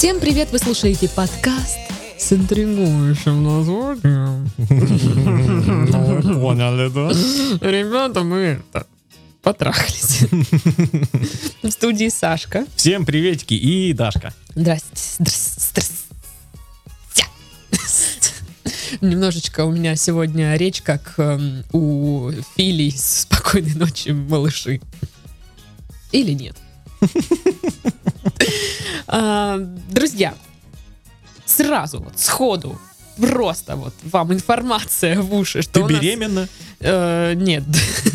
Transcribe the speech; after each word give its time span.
Всем 0.00 0.18
привет, 0.18 0.50
вы 0.50 0.58
слушаете 0.58 1.10
подкаст 1.10 1.76
с 2.16 2.32
интригующим 2.32 3.44
названием. 3.44 4.50
Ну, 6.24 6.40
поняли, 6.40 6.88
да? 6.88 7.10
Ребята, 7.70 8.22
мы 8.22 8.62
потрахались. 9.42 10.20
В 11.62 11.68
студии 11.68 12.08
Сашка. 12.08 12.64
Всем 12.76 13.04
приветики 13.04 13.52
и 13.52 13.92
Дашка. 13.92 14.32
Здрасте. 14.54 15.18
Немножечко 19.02 19.66
у 19.66 19.70
меня 19.70 19.96
сегодня 19.96 20.56
речь, 20.56 20.80
как 20.80 21.12
эм, 21.18 21.62
у 21.72 22.30
Фили 22.56 22.84
из 22.84 23.20
«Спокойной 23.20 23.74
ночи, 23.74 24.12
малыши». 24.12 24.80
Или 26.10 26.32
нет? 26.32 26.56
А, 29.12 29.58
Друзья, 29.90 30.34
сразу, 31.44 32.00
вот, 32.00 32.18
сходу, 32.18 32.78
просто 33.16 33.74
вот 33.76 33.92
вам 34.04 34.32
информация 34.32 35.20
в 35.20 35.34
уши, 35.34 35.62
что 35.62 35.72
Ты 35.72 35.80
у 35.80 35.88
нас- 35.88 36.00
беременна? 36.00 36.48
Э, 36.80 37.34
Нет. 37.34 37.64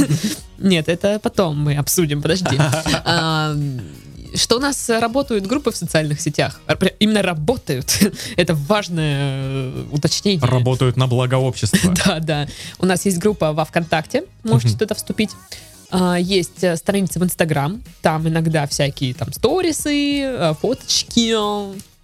Нет, 0.58 0.88
это 0.88 1.20
потом 1.20 1.60
мы 1.60 1.76
обсудим, 1.76 2.22
подожди. 2.22 2.58
А, 3.06 3.54
Что 4.36 4.58
у 4.58 4.60
нас 4.60 4.90
работают 4.90 5.46
группы 5.48 5.72
в 5.72 5.76
социальных 5.76 6.22
сетях. 6.22 6.60
Именно 7.00 7.22
работают. 7.22 8.00
Это 8.38 8.54
важное 8.56 9.72
э, 9.72 9.86
уточнение. 9.92 10.42
Работают 10.48 10.98
на 10.98 11.08
благо 11.08 11.36
общества. 11.36 11.94
Да, 12.06 12.20
да. 12.20 12.48
У 12.80 12.86
нас 12.86 13.06
есть 13.06 13.18
группа 13.18 13.52
во 13.54 13.66
ВКонтакте, 13.66 14.24
можете 14.44 14.78
туда 14.78 14.96
вступить. 14.96 15.32
А, 15.98 16.16
Есть 16.20 16.64
э, 16.64 16.76
страница 16.76 17.20
в 17.20 17.24
Инстаграм, 17.24 17.82
там 18.02 18.28
иногда 18.28 18.68
всякие 18.68 19.14
там 19.14 19.32
сторисы, 19.34 20.22
э, 20.22 20.54
фоточки, 20.60 21.36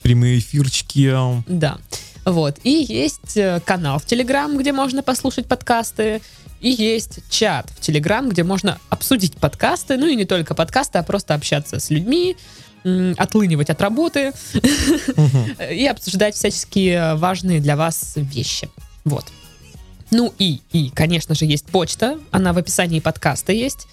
Прямые 0.01 0.39
эфирчики. 0.39 1.13
да. 1.47 1.77
Вот. 2.25 2.59
И 2.63 2.85
есть 2.87 3.35
э, 3.35 3.61
канал 3.65 3.99
в 3.99 4.05
Телеграм, 4.05 4.57
где 4.57 4.71
можно 4.71 5.03
послушать 5.03 5.47
подкасты. 5.47 6.21
И 6.59 6.69
есть 6.69 7.19
чат 7.29 7.69
в 7.71 7.81
Телеграм, 7.81 8.29
где 8.29 8.43
можно 8.43 8.77
обсудить 8.89 9.35
подкасты. 9.37 9.97
Ну 9.97 10.07
и 10.07 10.15
не 10.15 10.25
только 10.25 10.53
подкасты, 10.53 10.99
а 10.99 11.03
просто 11.03 11.33
общаться 11.33 11.79
с 11.79 11.89
людьми, 11.89 12.37
отлынивать 13.17 13.69
от 13.69 13.81
работы 13.81 14.33
и 15.71 15.85
обсуждать 15.87 16.35
всяческие 16.35 17.15
важные 17.15 17.59
для 17.59 17.75
вас 17.75 18.13
вещи. 18.15 18.69
Вот. 19.03 19.25
Ну 20.11 20.33
и, 20.37 20.59
и, 20.71 20.89
конечно 20.89 21.35
же, 21.35 21.45
есть 21.45 21.65
почта. 21.65 22.19
Она 22.31 22.53
в 22.53 22.57
описании 22.57 22.99
подкаста 22.99 23.53
есть. 23.53 23.87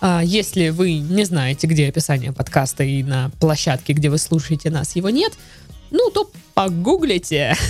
А, 0.00 0.22
Если 0.24 0.68
вы 0.68 0.98
не 0.98 1.24
знаете, 1.24 1.66
где 1.66 1.88
описание 1.88 2.32
подкаста 2.32 2.84
и 2.84 3.02
на 3.02 3.30
площадке, 3.40 3.92
где 3.92 4.08
вы 4.08 4.18
слушаете 4.18 4.70
нас, 4.70 4.94
его 4.96 5.10
нет, 5.10 5.32
ну, 5.90 6.10
то 6.10 6.30
погуглите. 6.54 7.56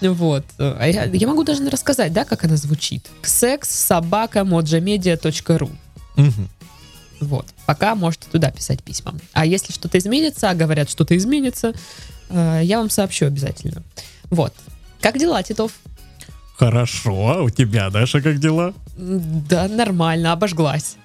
Вот. 0.00 0.44
А 0.58 0.84
Я, 0.88 1.04
я 1.04 1.28
могу 1.28 1.44
даже 1.44 1.68
рассказать, 1.70 2.12
да, 2.12 2.24
как 2.24 2.42
она 2.44 2.56
звучит. 2.56 3.06
Секс 3.22 3.70
собака 3.70 4.40
mojamedia.ru. 4.40 5.70
Вот. 7.20 7.46
Пока 7.66 7.94
можете 7.94 8.26
туда 8.28 8.50
писать 8.50 8.82
письма. 8.82 9.14
А 9.32 9.46
если 9.46 9.72
что-то 9.72 9.96
изменится, 9.98 10.50
а 10.50 10.54
говорят, 10.54 10.90
что-то 10.90 11.16
изменится, 11.16 11.72
э, 12.30 12.62
я 12.64 12.78
вам 12.78 12.90
сообщу 12.90 13.26
обязательно. 13.26 13.84
Вот. 14.28 14.52
Как 15.00 15.18
дела, 15.18 15.40
Титов? 15.44 15.72
Хорошо. 16.62 17.28
А 17.28 17.42
у 17.42 17.50
тебя, 17.50 17.90
Даша, 17.90 18.20
как 18.20 18.38
дела? 18.38 18.72
Да, 18.96 19.66
нормально, 19.66 20.30
обожглась. 20.30 20.96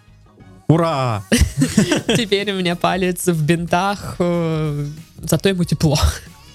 Ура! 0.68 1.24
Теперь 2.16 2.52
у 2.52 2.58
меня 2.58 2.76
палец 2.76 3.26
в 3.26 3.44
бинтах, 3.44 4.18
э, 4.20 4.86
зато 5.18 5.50
ему 5.50 5.64
тепло. 5.64 5.98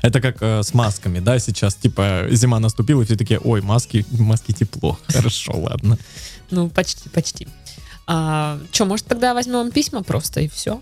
Это 0.04 0.22
как 0.22 0.38
э, 0.42 0.62
с 0.62 0.74
масками, 0.76 1.20
да, 1.20 1.40
сейчас, 1.40 1.74
типа, 1.74 2.28
зима 2.30 2.60
наступила, 2.60 3.02
и 3.02 3.06
все 3.06 3.16
такие, 3.16 3.40
ой, 3.40 3.62
маски, 3.62 4.06
маски 4.12 4.52
тепло. 4.52 5.00
Хорошо, 5.08 5.54
ладно. 5.56 5.98
Ну, 6.52 6.70
почти, 6.70 7.10
почти. 7.10 7.48
А, 8.06 8.60
Че, 8.72 8.86
может, 8.86 9.08
тогда 9.08 9.34
возьмем 9.34 9.72
письма 9.72 10.04
просто 10.04 10.42
и 10.42 10.48
все? 10.48 10.80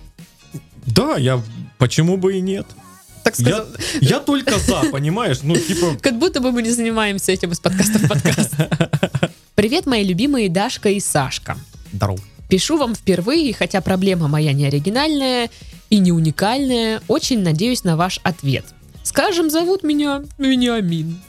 Да, 0.85 1.15
я, 1.15 1.41
почему 1.77 2.17
бы 2.17 2.37
и 2.37 2.41
нет? 2.41 2.65
Так 3.29 3.47
Я, 3.47 3.55
сказать, 3.57 3.97
я 4.01 4.19
только 4.19 4.57
за, 4.57 4.81
понимаешь? 4.91 5.39
Ну, 5.43 5.55
типа, 5.55 5.97
как 6.01 6.17
будто 6.17 6.39
бы 6.39 6.51
мы 6.51 6.63
не 6.63 6.71
занимаемся 6.71 7.31
этим 7.31 7.51
из 7.51 7.59
подкаста 7.59 7.99
в 7.99 8.07
подкаст. 8.07 8.55
Привет, 9.55 9.85
мои 9.85 10.03
любимые 10.03 10.49
Дашка 10.49 10.89
и 10.89 10.99
Сашка. 10.99 11.57
здорово. 11.93 12.19
Пишу 12.49 12.77
вам 12.77 12.95
впервые, 12.95 13.53
хотя 13.53 13.81
проблема 13.81 14.27
моя 14.27 14.53
не 14.53 14.65
оригинальная 14.65 15.51
и 15.91 15.99
не 15.99 16.11
уникальная. 16.11 17.03
Очень 17.07 17.43
надеюсь 17.43 17.83
на 17.83 17.95
ваш 17.95 18.19
ответ. 18.23 18.65
Скажем, 19.03 19.51
зовут 19.51 19.83
меня 19.83 20.23
Вениамин. 20.39 21.19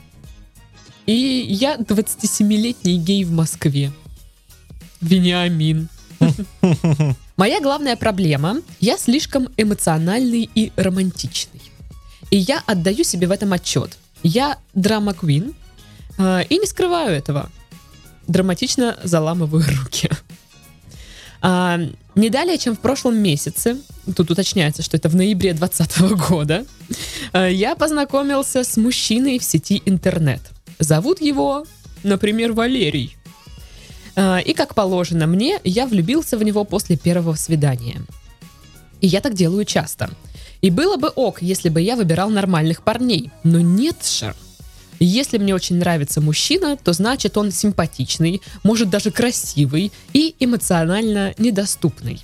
И 1.05 1.13
я 1.13 1.77
27-летний 1.77 2.97
гей 2.97 3.25
в 3.25 3.33
Москве. 3.33 3.93
Вениамин. 5.03 5.89
Моя 7.41 7.59
главная 7.63 7.97
проблема– 7.97 8.61
я 8.81 8.99
слишком 8.99 9.49
эмоциональный 9.57 10.51
и 10.55 10.73
романтичный. 10.77 11.50
И 12.31 12.37
я 12.37 12.63
отдаю 12.67 13.05
себе 13.05 13.27
в 13.27 13.33
этом 13.33 13.53
отчет. 13.53 13.97
Я 14.23 14.59
драма-квин 14.75 15.55
э, 16.19 16.45
и 16.49 16.59
не 16.59 16.67
скрываю 16.67 17.17
этого. 17.17 17.51
Драматично 18.29 18.99
заламываю 19.03 19.65
руки. 19.83 20.11
А, 21.43 21.81
не 22.15 22.29
далее, 22.29 22.59
чем 22.59 22.77
в 22.77 22.81
прошлом 22.81 23.17
месяце, 23.17 23.79
тут 24.15 24.31
уточняется, 24.31 24.83
что 24.83 24.97
это 24.97 25.09
в 25.09 25.17
ноябре 25.17 25.55
2020 25.55 26.29
года, 26.29 26.67
а, 27.33 27.49
я 27.49 27.75
познакомился 27.75 28.63
с 28.63 28.77
мужчиной 28.77 29.39
в 29.39 29.45
сети 29.45 29.83
интернет. 29.87 30.43
Зовут 30.79 31.21
его, 31.21 31.67
например, 32.03 32.53
Валерий. 32.53 33.17
А, 34.17 34.39
И, 34.39 34.53
как 34.53 34.75
положено 34.75 35.27
мне, 35.27 35.61
я 35.65 35.87
влюбился 35.87 36.37
в 36.37 36.43
него 36.43 36.65
после 36.65 36.97
первого 36.97 37.35
свидания. 37.35 38.03
И 39.01 39.07
я 39.07 39.21
так 39.21 39.35
делаю 39.35 39.65
часто. 39.65 40.11
И 40.63 40.71
было 40.71 40.97
бы 40.97 41.09
ок, 41.09 41.43
если 41.43 41.69
бы 41.69 41.81
я 41.81 41.97
выбирал 41.97 42.31
нормальных 42.31 42.83
парней. 42.83 43.31
Но 43.45 43.61
нет 43.61 44.05
же. 44.05 44.35
Если 44.99 45.39
мне 45.39 45.55
очень 45.55 45.77
нравится 45.77 46.21
мужчина, 46.21 46.77
то 46.77 46.93
значит 46.93 47.39
он 47.39 47.51
симпатичный, 47.51 48.43
может 48.63 48.91
даже 48.91 49.11
красивый 49.11 49.93
и 50.13 50.35
эмоционально 50.39 51.35
недоступный. 51.39 52.23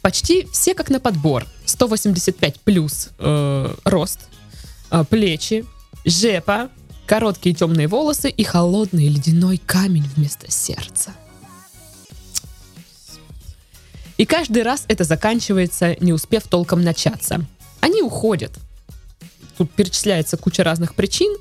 Почти 0.00 0.46
все 0.52 0.74
как 0.74 0.90
на 0.90 1.00
подбор. 1.00 1.46
185 1.64 2.60
плюс 2.60 3.08
э, 3.18 3.74
рост, 3.84 4.20
э, 4.92 5.04
плечи, 5.10 5.64
жепа, 6.04 6.70
короткие 7.06 7.54
темные 7.54 7.88
волосы 7.88 8.30
и 8.30 8.44
холодный 8.44 9.08
ледяной 9.08 9.58
камень 9.58 10.08
вместо 10.14 10.50
сердца. 10.50 11.14
И 14.16 14.24
каждый 14.24 14.62
раз 14.62 14.84
это 14.86 15.02
заканчивается, 15.02 15.96
не 15.98 16.12
успев 16.12 16.44
толком 16.44 16.82
начаться. 16.82 17.44
Они 17.84 18.00
уходят. 18.00 18.50
Тут 19.58 19.70
перечисляется 19.70 20.38
куча 20.38 20.64
разных 20.64 20.94
причин, 20.94 21.36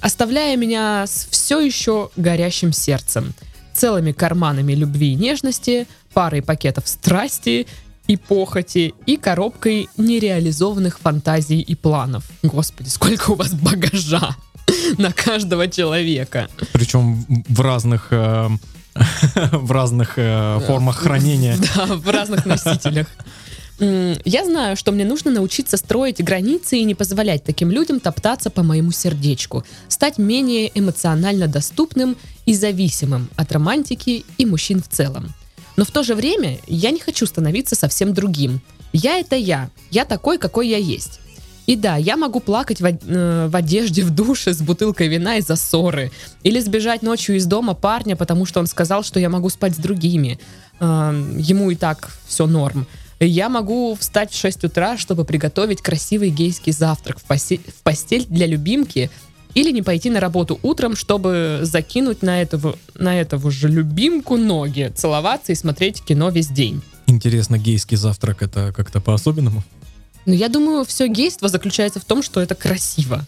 оставляя 0.00 0.56
меня 0.56 1.06
с 1.06 1.28
все 1.30 1.60
еще 1.60 2.10
горящим 2.16 2.72
сердцем, 2.72 3.32
целыми 3.72 4.10
карманами 4.10 4.72
любви 4.72 5.12
и 5.12 5.14
нежности, 5.14 5.86
парой 6.12 6.42
пакетов 6.42 6.88
страсти 6.88 7.68
и 8.08 8.16
похоти 8.16 8.94
и 9.06 9.16
коробкой 9.16 9.88
нереализованных 9.96 10.98
фантазий 10.98 11.60
и 11.60 11.76
планов. 11.76 12.24
Господи, 12.42 12.88
сколько 12.88 13.30
у 13.30 13.34
вас 13.36 13.54
багажа 13.54 14.34
на 14.98 15.12
каждого 15.12 15.68
человека. 15.68 16.48
Причем 16.72 17.24
в 17.48 17.60
разных 17.60 18.08
э, 18.10 18.48
в 19.52 19.70
разных 19.70 20.14
э, 20.16 20.58
формах 20.66 20.96
хранения. 20.96 21.56
Да, 21.76 21.86
в 21.86 22.08
разных 22.10 22.44
носителях. 22.44 23.06
Я 23.80 24.44
знаю, 24.44 24.76
что 24.76 24.90
мне 24.90 25.04
нужно 25.04 25.30
научиться 25.30 25.76
строить 25.76 26.22
границы 26.22 26.78
и 26.78 26.84
не 26.84 26.96
позволять 26.96 27.44
таким 27.44 27.70
людям 27.70 28.00
топтаться 28.00 28.50
по 28.50 28.62
моему 28.64 28.90
сердечку, 28.90 29.64
стать 29.88 30.18
менее 30.18 30.70
эмоционально 30.74 31.46
доступным 31.46 32.16
и 32.44 32.54
зависимым 32.54 33.28
от 33.36 33.52
романтики 33.52 34.24
и 34.36 34.46
мужчин 34.46 34.82
в 34.82 34.88
целом. 34.88 35.32
Но 35.76 35.84
в 35.84 35.92
то 35.92 36.02
же 36.02 36.16
время 36.16 36.58
я 36.66 36.90
не 36.90 36.98
хочу 36.98 37.24
становиться 37.24 37.76
совсем 37.76 38.14
другим. 38.14 38.60
Я 38.92 39.18
это 39.18 39.36
я, 39.36 39.70
я 39.92 40.04
такой, 40.04 40.38
какой 40.38 40.66
я 40.66 40.78
есть. 40.78 41.20
И 41.66 41.76
да, 41.76 41.96
я 41.96 42.16
могу 42.16 42.40
плакать 42.40 42.80
э, 42.80 43.48
в 43.48 43.54
одежде 43.54 44.02
в 44.02 44.10
душе 44.10 44.54
с 44.54 44.62
бутылкой 44.62 45.06
вина 45.06 45.36
из-за 45.36 45.54
ссоры. 45.54 46.10
Или 46.42 46.58
сбежать 46.60 47.02
ночью 47.02 47.36
из 47.36 47.44
дома 47.44 47.74
парня, 47.74 48.16
потому 48.16 48.46
что 48.46 48.58
он 48.58 48.66
сказал, 48.66 49.04
что 49.04 49.20
я 49.20 49.28
могу 49.28 49.50
спать 49.50 49.74
с 49.74 49.76
другими. 49.76 50.40
Ему 50.80 51.70
и 51.70 51.76
так 51.76 52.10
все 52.26 52.46
норм. 52.46 52.86
Я 53.20 53.48
могу 53.48 53.96
встать 53.96 54.32
в 54.32 54.38
6 54.38 54.64
утра, 54.64 54.96
чтобы 54.96 55.24
приготовить 55.24 55.82
красивый 55.82 56.30
гейский 56.30 56.72
завтрак 56.72 57.18
в, 57.18 57.28
посе- 57.28 57.60
в 57.68 57.82
постель 57.82 58.24
для 58.26 58.46
любимки 58.46 59.10
или 59.54 59.72
не 59.72 59.82
пойти 59.82 60.08
на 60.10 60.20
работу 60.20 60.58
утром, 60.62 60.94
чтобы 60.94 61.60
закинуть 61.62 62.22
на 62.22 62.40
этого, 62.40 62.78
на 62.94 63.20
этого 63.20 63.50
же 63.50 63.68
любимку 63.68 64.36
ноги, 64.36 64.92
целоваться 64.94 65.52
и 65.52 65.56
смотреть 65.56 66.02
кино 66.02 66.28
весь 66.30 66.48
день. 66.48 66.80
Интересно, 67.06 67.58
гейский 67.58 67.96
завтрак 67.96 68.42
это 68.42 68.72
как-то 68.76 69.00
по-особенному? 69.00 69.64
Но 70.26 70.34
я 70.34 70.48
думаю, 70.48 70.84
все 70.84 71.08
гейство 71.08 71.48
заключается 71.48 72.00
в 72.00 72.04
том, 72.04 72.22
что 72.22 72.40
это 72.40 72.54
красиво. 72.54 73.26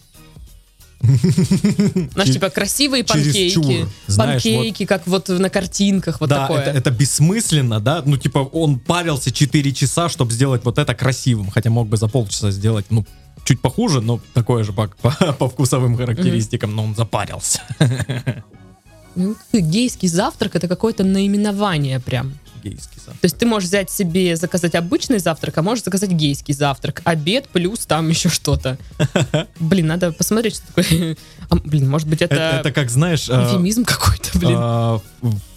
Знаешь, 2.13 2.33
типа 2.33 2.51
красивые 2.51 3.05
панкейки. 3.05 3.87
знаешь, 4.07 4.43
панкейки, 4.43 4.85
как 4.85 5.07
вот 5.07 5.29
на 5.29 5.49
картинках, 5.49 6.21
вот 6.21 6.29
да, 6.29 6.43
такое. 6.43 6.61
это, 6.61 6.71
это 6.79 6.91
бессмысленно, 6.91 7.81
да? 7.81 8.03
Ну, 8.05 8.19
типа, 8.19 8.39
он 8.41 8.79
парился 8.79 9.31
4 9.31 9.73
часа, 9.73 10.09
чтобы 10.11 10.33
сделать 10.33 10.65
вот 10.65 10.79
это 10.79 10.95
красивым, 10.95 11.51
хотя 11.51 11.71
мог 11.71 11.89
бы 11.89 11.97
за 11.97 12.07
полчаса 12.07 12.51
сделать, 12.51 12.87
ну, 12.91 13.07
чуть 13.45 13.61
похуже, 13.61 14.03
но 14.03 14.21
такое 14.35 14.63
же 14.63 14.73
по, 14.73 14.89
по, 15.03 15.11
по 15.11 15.49
вкусовым 15.49 15.97
характеристикам, 15.97 16.75
но 16.77 16.85
он 16.85 16.95
запарился. 16.95 17.61
Ну, 19.17 19.35
гейский 19.53 20.09
завтрак 20.09 20.55
это 20.55 20.69
какое-то 20.69 21.03
наименование 21.03 21.99
прям. 21.99 22.39
Гейский 22.63 23.01
сам. 23.05 23.15
То 23.15 23.25
есть 23.25 23.39
ты 23.39 23.47
можешь 23.47 23.69
взять 23.69 23.91
себе, 23.91 24.37
заказать 24.37 24.75
обычный 24.75 25.19
завтрак, 25.19 25.59
а 25.59 25.63
можешь 25.63 25.85
заказать 25.85 26.11
гейский 26.11 26.55
завтрак. 26.55 27.03
Обед 27.05 27.49
плюс 27.49 27.81
там 27.87 28.09
еще 28.09 28.29
что-то. 28.29 28.79
Блин, 29.61 29.87
надо 29.87 30.13
посмотреть, 30.13 30.57
что 30.57 30.67
такое. 30.69 31.17
А, 31.49 31.57
блин, 31.57 31.89
может 31.89 32.09
быть, 32.09 32.23
это, 32.23 32.35
Это, 32.35 32.57
это 32.59 32.73
как, 32.73 32.91
знаешь, 32.91 33.29
а, 33.29 33.47
эвфемизм 33.47 33.85
какой-то, 33.85 34.39
блин. 34.39 34.57
а, 34.57 35.01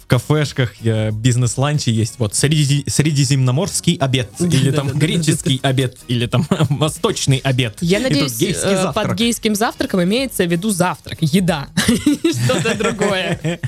в 0.04 0.06
кафешках 0.06 0.74
э, 0.84 1.10
бизнес-ланче 1.12 1.90
есть 1.90 2.16
вот 2.18 2.34
среди, 2.34 2.84
средиземноморский 2.86 3.94
обед, 3.94 4.30
или 4.38 4.70
там 4.70 4.88
греческий 4.88 5.60
обед, 5.62 5.96
или 6.08 6.26
там 6.26 6.46
восточный 6.68 7.38
обед. 7.38 7.78
Я 7.80 8.00
надеюсь, 8.00 8.36
гейский 8.38 8.68
э, 8.68 8.82
завтрак. 8.82 9.08
под 9.08 9.18
гейским 9.18 9.54
завтраком 9.54 10.02
имеется 10.04 10.44
в 10.44 10.52
виду 10.52 10.70
завтрак, 10.70 11.18
еда, 11.22 11.68
что-то 11.86 12.74
другое. 12.74 13.60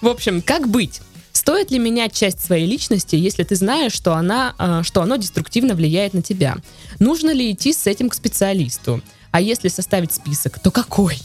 В 0.00 0.08
общем, 0.08 0.40
как 0.40 0.68
быть? 0.68 1.02
Стоит 1.40 1.70
ли 1.70 1.78
менять 1.78 2.12
часть 2.12 2.44
своей 2.44 2.66
личности, 2.66 3.16
если 3.16 3.44
ты 3.44 3.56
знаешь, 3.56 3.94
что, 3.94 4.12
она, 4.12 4.54
э, 4.58 4.82
что 4.84 5.00
оно 5.00 5.16
деструктивно 5.16 5.74
влияет 5.74 6.12
на 6.12 6.20
тебя? 6.20 6.58
Нужно 6.98 7.30
ли 7.30 7.50
идти 7.50 7.72
с 7.72 7.86
этим 7.86 8.10
к 8.10 8.14
специалисту? 8.14 9.00
А 9.30 9.40
если 9.40 9.68
составить 9.68 10.12
список, 10.12 10.58
то 10.58 10.70
какой? 10.70 11.16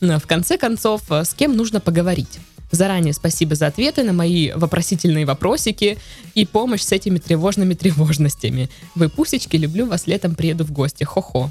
Ну, 0.00 0.20
В 0.20 0.26
конце 0.28 0.56
концов, 0.56 1.10
э, 1.10 1.24
с 1.24 1.34
кем 1.34 1.56
нужно 1.56 1.80
поговорить? 1.80 2.38
Заранее 2.70 3.12
спасибо 3.12 3.56
за 3.56 3.66
ответы 3.66 4.04
на 4.04 4.12
мои 4.12 4.52
вопросительные 4.52 5.26
вопросики 5.26 5.98
и 6.36 6.46
помощь 6.46 6.82
с 6.82 6.92
этими 6.92 7.18
тревожными 7.18 7.74
тревожностями. 7.74 8.70
Вы 8.94 9.08
пусечки, 9.08 9.56
люблю 9.56 9.86
вас, 9.86 10.06
летом 10.06 10.36
приеду 10.36 10.64
в 10.64 10.70
гости. 10.70 11.02
Хо-хо. 11.02 11.50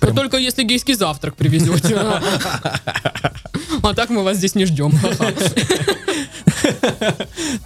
Но 0.00 0.12
Прям- 0.12 0.16
только 0.16 0.38
если 0.38 0.64
гейский 0.64 0.94
завтрак 0.94 1.36
привезете. 1.36 1.96
А 3.88 3.94
так 3.94 4.10
мы 4.10 4.24
вас 4.24 4.38
здесь 4.38 4.54
не 4.54 4.66
ждем. 4.66 4.92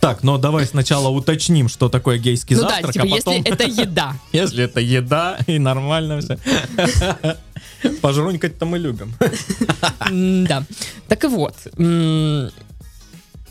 Так, 0.00 0.22
но 0.22 0.36
давай 0.36 0.66
сначала 0.66 1.08
уточним, 1.08 1.68
что 1.68 1.88
такое 1.88 2.18
гейский 2.18 2.56
Ну 2.56 2.62
да, 2.62 2.68
завтрак, 2.68 2.92
типа, 2.92 3.06
а 3.06 3.16
потом... 3.16 3.34
если 3.34 3.52
это 3.52 3.64
еда. 3.64 4.14
Если 4.32 4.64
это 4.64 4.80
еда 4.80 5.38
и 5.46 5.58
нормально 5.58 6.20
все. 6.20 6.38
Пожрунькать-то 8.02 8.66
мы 8.66 8.78
любим. 8.78 9.14
Да. 10.46 10.64
Так 11.08 11.24
и 11.24 11.28
вот. 11.28 11.54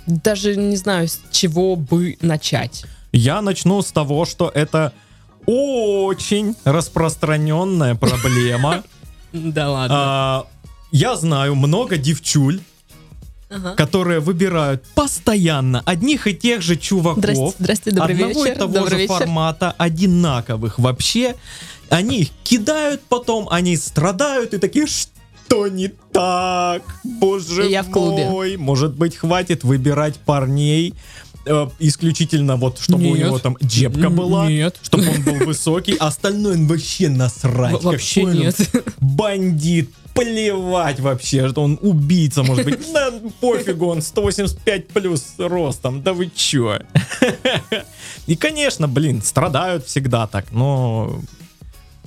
Даже 0.05 0.55
не 0.55 0.75
знаю, 0.75 1.07
с 1.07 1.19
чего 1.31 1.75
бы 1.75 2.17
начать. 2.21 2.85
Я 3.11 3.41
начну 3.41 3.81
с 3.81 3.91
того, 3.91 4.25
что 4.25 4.51
это 4.53 4.93
очень 5.45 6.55
распространенная 6.63 7.95
проблема. 7.95 8.83
Да 9.33 9.69
ладно. 9.69 10.45
Я 10.91 11.15
знаю 11.15 11.55
много 11.55 11.97
девчуль, 11.97 12.59
Ага. 13.51 13.73
которые 13.75 14.19
выбирают 14.19 14.83
постоянно 14.93 15.81
одних 15.85 16.27
и 16.27 16.35
тех 16.35 16.61
же 16.61 16.75
чуваков. 16.75 17.17
Здрасте, 17.23 17.53
здрасте, 17.59 17.91
добрый 17.91 18.15
одного 18.15 18.43
вечер. 18.43 18.55
и 18.55 18.59
того 18.59 18.73
добрый 18.73 18.89
же 18.91 18.97
вечер. 18.97 19.13
формата, 19.15 19.73
одинаковых 19.77 20.77
вообще. 20.79 21.35
Они 21.89 22.19
их 22.21 22.29
кидают 22.43 23.01
потом, 23.09 23.47
они 23.49 23.75
страдают 23.75 24.53
и 24.53 24.59
такие, 24.59 24.85
что 24.85 25.67
не 25.67 25.87
так? 26.11 26.83
Боже 27.03 27.67
И 27.67 27.71
я 27.71 27.81
в 27.81 27.89
клубе. 27.89 28.29
мой. 28.29 28.55
Может 28.57 28.93
быть, 28.95 29.15
хватит 29.15 29.63
выбирать 29.63 30.17
парней 30.17 30.93
э, 31.45 31.67
исключительно 31.79 32.55
вот, 32.55 32.79
чтобы 32.79 33.05
у 33.05 33.15
Нет. 33.15 33.27
него 33.27 33.39
там 33.39 33.57
джебка 33.63 34.09
была, 34.09 34.49
Нет. 34.49 34.77
чтобы 34.81 35.09
он 35.09 35.23
был 35.23 35.45
высокий, 35.45 35.95
а 35.99 36.07
остальное 36.07 36.55
он 36.55 36.67
вообще 36.67 37.09
насрать. 37.09 37.83
Вообще 37.83 38.23
нет. 38.23 38.55
бандит, 38.99 39.89
плевать 40.13 40.99
вообще, 40.99 41.49
что 41.49 41.63
он 41.63 41.79
убийца, 41.81 42.43
может 42.43 42.65
быть. 42.65 42.79
Да 42.93 43.11
пофигу, 43.39 43.87
он 43.87 44.01
185 44.01 44.87
плюс 44.89 45.33
ростом, 45.37 46.01
да 46.01 46.13
вы 46.13 46.29
чё? 46.35 46.79
И, 48.27 48.35
конечно, 48.35 48.87
блин, 48.87 49.21
страдают 49.21 49.85
всегда 49.85 50.27
так, 50.27 50.51
но... 50.51 51.21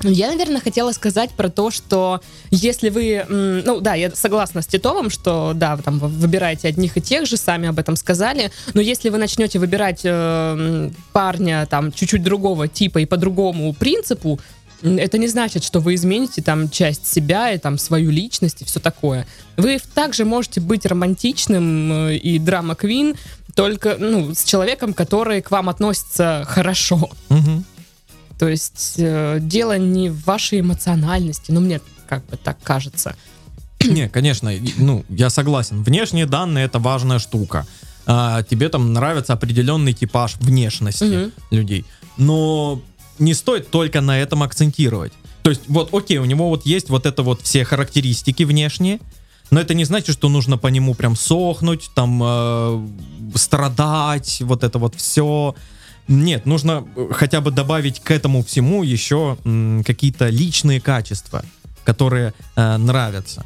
Я, 0.02 0.28
наверное, 0.28 0.60
хотела 0.60 0.92
сказать 0.92 1.30
про 1.30 1.48
то, 1.48 1.70
что 1.70 2.20
если 2.50 2.88
вы, 2.88 3.24
ну 3.28 3.80
да, 3.80 3.94
я 3.94 4.10
согласна 4.10 4.62
с 4.62 4.66
Титовым, 4.66 5.10
что 5.10 5.52
да, 5.54 5.76
вы 5.76 5.82
там 5.82 5.98
вы 5.98 6.08
выбираете 6.08 6.68
одних 6.68 6.96
и 6.96 7.00
тех 7.00 7.26
же, 7.26 7.36
сами 7.36 7.68
об 7.68 7.78
этом 7.78 7.96
сказали, 7.96 8.50
но 8.74 8.80
если 8.80 9.10
вы 9.10 9.18
начнете 9.18 9.58
выбирать 9.58 10.00
э, 10.04 10.90
парня 11.12 11.66
там 11.66 11.92
чуть-чуть 11.92 12.22
другого 12.22 12.68
типа 12.68 12.98
и 12.98 13.06
по 13.06 13.16
другому 13.16 13.72
принципу, 13.74 14.40
это 14.82 15.18
не 15.18 15.28
значит, 15.28 15.62
что 15.62 15.78
вы 15.78 15.94
измените 15.94 16.42
там 16.42 16.68
часть 16.68 17.06
себя 17.06 17.52
и 17.52 17.58
там 17.58 17.78
свою 17.78 18.10
личность 18.10 18.62
и 18.62 18.64
все 18.64 18.80
такое. 18.80 19.26
Вы 19.56 19.78
также 19.94 20.24
можете 20.24 20.60
быть 20.60 20.84
романтичным 20.86 22.08
э, 22.08 22.16
и 22.16 22.38
драма-квин, 22.38 23.16
только 23.54 23.96
ну, 23.98 24.34
с 24.34 24.44
человеком, 24.44 24.94
который 24.94 25.42
к 25.42 25.50
вам 25.50 25.68
относится 25.68 26.44
хорошо. 26.48 27.10
Мгм. 27.28 27.64
То 28.42 28.48
есть 28.48 28.94
э, 28.98 29.38
дело 29.40 29.78
не 29.78 30.10
в 30.10 30.26
вашей 30.26 30.58
эмоциональности, 30.58 31.52
ну 31.52 31.60
мне 31.60 31.80
как 32.08 32.26
бы 32.26 32.36
так 32.36 32.58
кажется. 32.60 33.14
Не, 33.84 34.08
конечно, 34.08 34.52
ну, 34.78 35.04
я 35.08 35.30
согласен. 35.30 35.84
Внешние 35.84 36.26
данные 36.26 36.64
это 36.64 36.80
важная 36.80 37.20
штука. 37.20 37.68
А, 38.04 38.42
тебе 38.42 38.68
там 38.68 38.92
нравится 38.92 39.32
определенный 39.32 39.92
типаж 39.92 40.34
внешности 40.40 41.04
Мгм. 41.04 41.32
людей. 41.52 41.84
Но 42.16 42.82
не 43.20 43.32
стоит 43.34 43.70
только 43.70 44.00
на 44.00 44.18
этом 44.18 44.42
акцентировать. 44.42 45.12
То 45.44 45.50
есть, 45.50 45.62
вот, 45.68 45.94
окей, 45.94 46.18
у 46.18 46.24
него 46.24 46.48
вот 46.48 46.66
есть 46.66 46.90
вот 46.90 47.06
это 47.06 47.22
вот 47.22 47.42
все 47.42 47.64
характеристики 47.64 48.42
внешние, 48.42 48.98
но 49.52 49.60
это 49.60 49.74
не 49.74 49.84
значит, 49.84 50.16
что 50.16 50.28
нужно 50.28 50.58
по 50.58 50.66
нему 50.66 50.94
прям 50.94 51.14
сохнуть, 51.14 51.90
там, 51.94 52.20
э, 52.24 52.88
страдать, 53.36 54.38
вот 54.40 54.64
это 54.64 54.80
вот 54.80 54.96
все. 54.96 55.54
Нет, 56.08 56.46
нужно 56.46 56.86
э, 56.96 57.08
хотя 57.12 57.40
бы 57.40 57.50
добавить 57.50 58.00
к 58.00 58.10
этому 58.10 58.42
всему 58.42 58.82
еще 58.82 59.38
какие-то 59.86 60.28
личные 60.28 60.80
качества, 60.80 61.44
которые 61.84 62.34
э, 62.56 62.76
нравятся. 62.76 63.44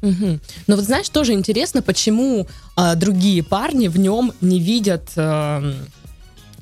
Мгм. 0.00 0.40
Но 0.66 0.76
вот 0.76 0.84
знаешь, 0.84 1.08
тоже 1.08 1.32
интересно, 1.32 1.82
почему 1.82 2.46
а, 2.76 2.94
другие 2.94 3.42
парни 3.42 3.88
в 3.88 3.98
нем 3.98 4.32
не 4.40 4.60
видят 4.60 5.10
эм, 5.16 5.74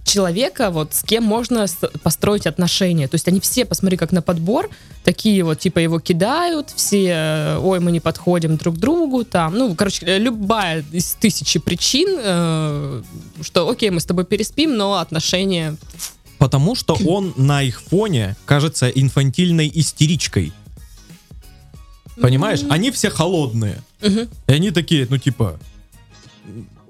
человека, 0.07 0.71
вот 0.71 0.95
с 0.95 1.03
кем 1.03 1.25
можно 1.25 1.67
построить 2.03 2.47
отношения. 2.47 3.09
То 3.09 3.17
есть 3.17 3.29
они 3.29 3.41
все, 3.41 3.65
посмотри, 3.65 3.97
как 3.99 4.13
на 4.13 4.23
подбор, 4.23 4.71
такие 5.05 5.43
вот, 5.43 5.59
типа, 5.59 5.81
его 5.81 6.01
кидают, 6.01 6.71
все, 6.75 7.07
э, 7.09 7.59
ой, 7.59 7.81
мы 7.81 7.93
не 7.93 8.01
подходим 8.01 8.57
друг 8.57 8.77
другу, 8.77 9.25
там, 9.25 9.55
ну, 9.59 9.75
короче, 9.75 10.07
э, 10.07 10.19
любая 10.19 10.85
из 10.93 11.13
тысячи 11.21 11.59
причин, 11.59 12.09
э, 12.19 13.03
что, 13.43 13.69
окей, 13.69 13.91
мы 13.91 14.01
с 14.01 14.05
тобой 14.05 14.25
переспим, 14.25 14.77
но 14.77 14.95
отношения... 14.95 15.77
Потому 16.39 16.75
что 16.75 16.99
он 17.07 17.33
на 17.37 17.63
их 17.63 17.81
фоне 17.81 18.37
кажется 18.45 18.89
инфантильной 18.89 19.71
истеричкой. 19.75 20.53
Понимаешь? 22.21 22.61
Они 22.69 22.91
все 22.91 23.11
холодные. 23.11 23.83
Мгм. 24.03 24.29
И 24.47 24.53
они 24.53 24.71
такие, 24.71 25.07
ну 25.09 25.19
типа, 25.19 25.59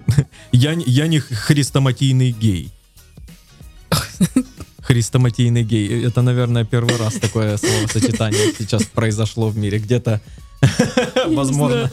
я, 0.53 0.75
не- 0.75 0.85
я 0.87 1.07
не 1.07 1.21
хрестоматийный 1.21 2.33
гей. 2.33 2.71
Хрестоматийный 4.87 5.65
гей. 5.65 6.05
Это, 6.07 6.23
наверное, 6.23 6.65
первый 6.65 6.97
раз 6.97 7.15
такое 7.15 7.57
словосочетание 7.57 8.53
сейчас 8.57 8.85
произошло 8.85 9.49
в 9.49 9.57
мире. 9.59 9.79
Где-то, 9.79 10.21
возможно... 11.27 11.91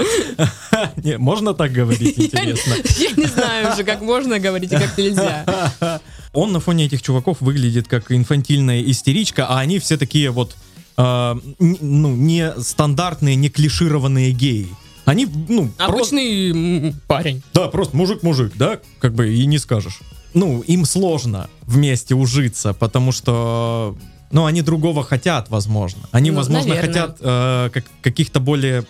Не, 1.03 1.17
можно 1.17 1.53
так 1.53 1.71
говорить, 1.71 2.13
интересно? 2.17 2.75
Я 2.99 3.11
не 3.15 3.25
знаю 3.25 3.73
уже, 3.73 3.83
как 3.83 4.01
можно 4.01 4.39
говорить 4.39 4.71
и 4.71 4.75
как 4.77 4.97
нельзя. 4.97 5.99
Он 6.33 6.51
на 6.51 6.59
фоне 6.59 6.85
этих 6.85 7.01
чуваков 7.01 7.41
выглядит 7.41 7.87
как 7.87 8.11
инфантильная 8.11 8.81
истеричка, 8.83 9.47
а 9.47 9.59
они 9.59 9.79
все 9.79 9.97
такие 9.97 10.29
вот, 10.31 10.55
э, 10.97 11.01
н- 11.01 11.77
ну, 11.81 12.15
не 12.15 12.53
стандартные, 12.59 13.35
не 13.35 13.49
клишированные 13.49 14.31
геи. 14.31 14.67
Они, 15.05 15.27
ну, 15.49 15.69
Обычный 15.77 16.95
парень. 17.07 17.41
Да, 17.53 17.67
просто 17.67 17.95
мужик-мужик, 17.97 18.53
да, 18.55 18.79
как 18.99 19.13
бы 19.13 19.33
и 19.33 19.45
не 19.45 19.57
скажешь. 19.57 19.99
Ну, 20.33 20.61
им 20.61 20.85
сложно 20.85 21.49
вместе 21.63 22.15
ужиться, 22.15 22.73
потому 22.73 23.11
что, 23.11 23.95
ну, 24.31 24.45
они 24.45 24.61
другого 24.61 25.03
хотят, 25.03 25.49
возможно. 25.49 26.01
Они, 26.11 26.31
Ну, 26.31 26.37
возможно, 26.37 26.69
наверное. 26.69 26.87
хотят 26.93 27.17
э, 27.19 27.69
как- 27.73 27.85
каких-то 28.01 28.39
более 28.39 28.83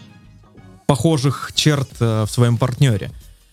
похожих 0.88 1.52
черт 1.56 1.90
э, 2.00 2.24
в 2.28 2.32
своем 2.32 2.58
партнере. 2.58 3.12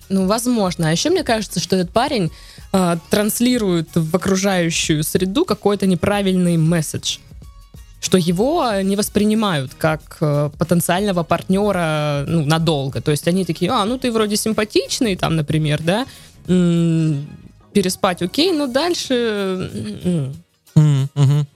Ну, 0.09 0.26
возможно. 0.26 0.88
А 0.88 0.92
еще 0.92 1.11
мне 1.11 1.23
кажется, 1.23 1.61
что 1.61 1.76
этот 1.76 1.92
парень 1.92 2.30
э, 2.73 2.97
транслирует 3.11 3.88
в 3.94 4.14
окружающую 4.16 5.02
среду 5.04 5.44
какой-то 5.44 5.87
неправильный 5.87 6.56
месседж. 6.56 7.18
Что 8.00 8.16
его 8.18 8.80
не 8.82 8.97
воспринимают 8.97 9.73
как 9.76 10.16
э, 10.20 10.50
потенциального 10.59 11.23
партнера 11.23 12.25
ну, 12.26 12.44
надолго. 12.47 13.00
То 13.00 13.11
есть 13.11 13.28
они 13.28 13.44
такие, 13.44 13.70
а, 13.70 13.85
ну 13.85 13.99
ты 13.99 14.11
вроде 14.11 14.37
симпатичный, 14.37 15.16
там, 15.16 15.37
например, 15.37 15.80
да, 15.82 16.06
переспать 17.73 18.23
окей, 18.23 18.53
но 18.53 18.67
дальше... 18.67 20.33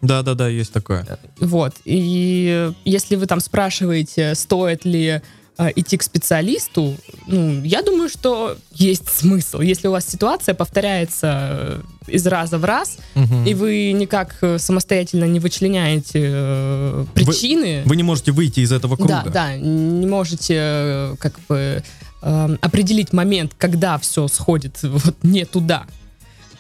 Да-да-да, 0.03 0.49
есть 0.49 0.73
такое. 0.73 1.07
Вот. 1.39 1.75
И 1.85 2.71
если 2.85 3.17
вы 3.17 3.27
там 3.27 3.41
спрашиваете, 3.41 4.35
стоит 4.35 4.85
ли 4.85 5.21
э, 5.57 5.69
идти 5.77 5.97
к 5.97 6.03
специалисту, 6.03 6.97
ну, 7.27 7.63
я 7.63 7.83
думаю, 7.83 8.09
что 8.09 8.57
есть 8.73 9.09
смысл. 9.09 9.61
Если 9.61 9.89
у 9.89 9.93
вас 9.93 10.07
ситуация 10.07 10.55
повторяется 10.55 11.31
э, 11.43 11.81
из 12.09 12.27
раза 12.27 12.59
в 12.59 12.65
раз, 12.65 12.99
Мгм. 13.15 13.45
и 13.47 13.55
вы 13.55 13.93
никак 13.93 14.37
э, 14.43 14.59
самостоятельно 14.59 15.25
не 15.25 15.41
вычленяете 15.41 16.21
э, 16.25 17.05
причины, 17.15 17.83
Вы 17.87 17.97
не 17.97 18.03
можете 18.03 18.33
выйти 18.33 18.61
из 18.61 18.73
этого 18.73 18.97
круга. 18.97 19.23
да, 19.27 19.31
да, 19.31 19.57
не 19.57 20.07
можете 20.07 21.17
как 21.21 21.35
бы 21.49 21.83
э, 22.21 22.57
определить 22.61 23.13
момент, 23.13 23.53
когда 23.57 23.97
все 23.99 24.27
сходит 24.29 24.83
вот 24.83 25.15
не 25.23 25.45
туда, 25.45 25.87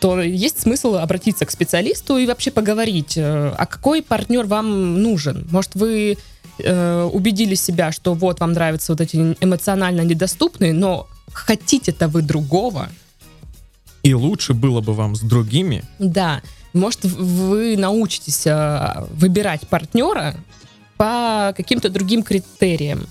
то 0.04 0.20
есть 0.20 0.60
смысл 0.60 0.96
обратиться 0.96 1.46
к 1.46 1.50
специалисту 1.50 2.18
и 2.18 2.26
вообще 2.26 2.50
поговорить, 2.50 3.16
э, 3.16 3.54
а 3.56 3.64
какой 3.64 4.02
партнер 4.02 4.44
вам 4.44 5.02
нужен. 5.02 5.46
Может, 5.50 5.76
вы 5.76 6.18
э, 6.58 7.10
убедили 7.10 7.54
себя, 7.54 7.90
что 7.90 8.12
вот 8.12 8.40
вам 8.40 8.52
нравятся 8.52 8.92
вот 8.92 9.00
эти 9.00 9.34
эмоционально 9.40 10.02
недоступные, 10.02 10.74
но 10.74 11.08
хотите-то 11.32 12.08
вы 12.08 12.20
другого, 12.20 12.90
И 14.02 14.12
лучше 14.12 14.52
было 14.52 14.82
бы 14.82 14.92
вам 14.92 15.16
с 15.16 15.20
другими. 15.20 15.82
да. 15.98 16.42
Может, 16.74 17.04
вы 17.04 17.78
научитесь 17.78 18.46
э, 18.46 19.06
выбирать 19.10 19.66
партнера 19.68 20.34
по 20.98 21.54
каким-то 21.56 21.88
другим 21.88 22.22
критериям 22.22 23.06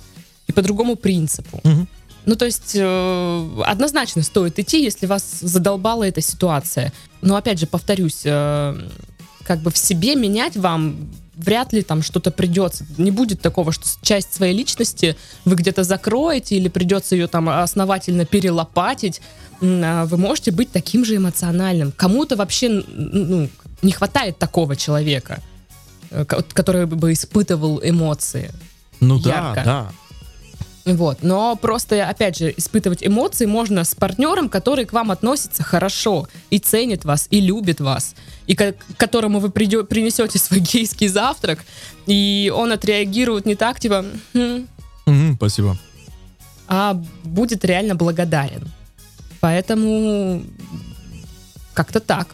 и 0.45 0.51
по 0.51 0.61
другому 0.61 0.95
принципу. 0.95 1.59
Мгм. 1.63 1.87
Ну, 2.25 2.35
то 2.35 2.45
есть, 2.45 2.71
э, 2.75 3.61
однозначно 3.65 4.23
стоит 4.23 4.57
идти, 4.59 4.81
если 4.83 5.05
вас 5.07 5.39
задолбала 5.41 6.03
эта 6.03 6.21
ситуация. 6.21 6.93
Но, 7.21 7.35
опять 7.35 7.59
же, 7.59 7.67
повторюсь, 7.67 8.21
э, 8.23 8.75
как 9.43 9.59
бы 9.59 9.71
в 9.71 9.77
себе 9.77 10.15
менять 10.15 10.55
вам 10.55 11.09
вряд 11.35 11.73
ли 11.73 11.81
там 11.81 12.01
что-то 12.01 12.31
придется. 12.31 12.85
Не 12.97 13.11
будет 13.11 13.41
такого, 13.41 13.71
что 13.71 13.85
часть 14.01 14.33
своей 14.33 14.55
личности 14.55 15.15
вы 15.45 15.55
где-то 15.55 15.83
закроете 15.83 16.55
или 16.55 16.69
придется 16.69 17.15
ее 17.15 17.27
там 17.27 17.49
основательно 17.49 18.25
перелопатить. 18.25 19.21
А 19.61 20.05
Вы 20.05 20.17
можете 20.17 20.51
быть 20.51 20.71
таким 20.71 21.05
же 21.05 21.15
эмоциональным. 21.15 21.91
Кому-то 21.91 22.35
вообще 22.35 22.69
ну, 22.69 23.49
не 23.81 23.91
хватает 23.91 24.37
такого 24.37 24.75
человека, 24.75 25.41
э, 26.11 26.25
ко- 26.25 26.43
который 26.43 26.85
бы 26.85 27.13
испытывал 27.13 27.81
эмоции. 27.83 28.51
Ну 28.99 29.17
Ярко. 29.17 29.53
да, 29.55 29.63
да. 29.63 29.91
Вот. 30.85 31.23
Но 31.23 31.55
просто, 31.55 32.05
опять 32.09 32.37
же, 32.37 32.53
испытывать 32.57 33.05
эмоции 33.07 33.45
можно 33.45 33.83
с 33.85 33.95
партнером, 33.95 34.49
который 34.49 34.85
к 34.85 34.91
вам 34.93 35.11
относится 35.11 35.63
хорошо 35.63 36.27
и 36.49 36.59
ценит 36.59 37.05
вас, 37.05 37.27
и 37.29 37.39
любит 37.39 37.79
вас, 37.79 38.15
и 38.47 38.53
к 38.55 38.75
которому 38.97 39.39
вы 39.39 39.49
придё- 39.49 39.85
принесете 39.85 40.39
свой 40.39 40.59
гейский 40.73 41.07
завтрак, 41.07 41.63
и 42.05 42.51
он 42.53 42.71
отреагирует 42.73 43.45
не 43.45 43.55
так, 43.55 43.79
типа, 43.79 44.03
«Хм», 44.33 44.67
Мгм, 45.05 45.35
спасибо. 45.37 45.77
а 46.67 47.01
будет 47.23 47.63
реально 47.65 47.95
благодарен. 47.95 48.69
Поэтому 49.39 50.43
как-то 51.73 51.99
так. 51.99 52.27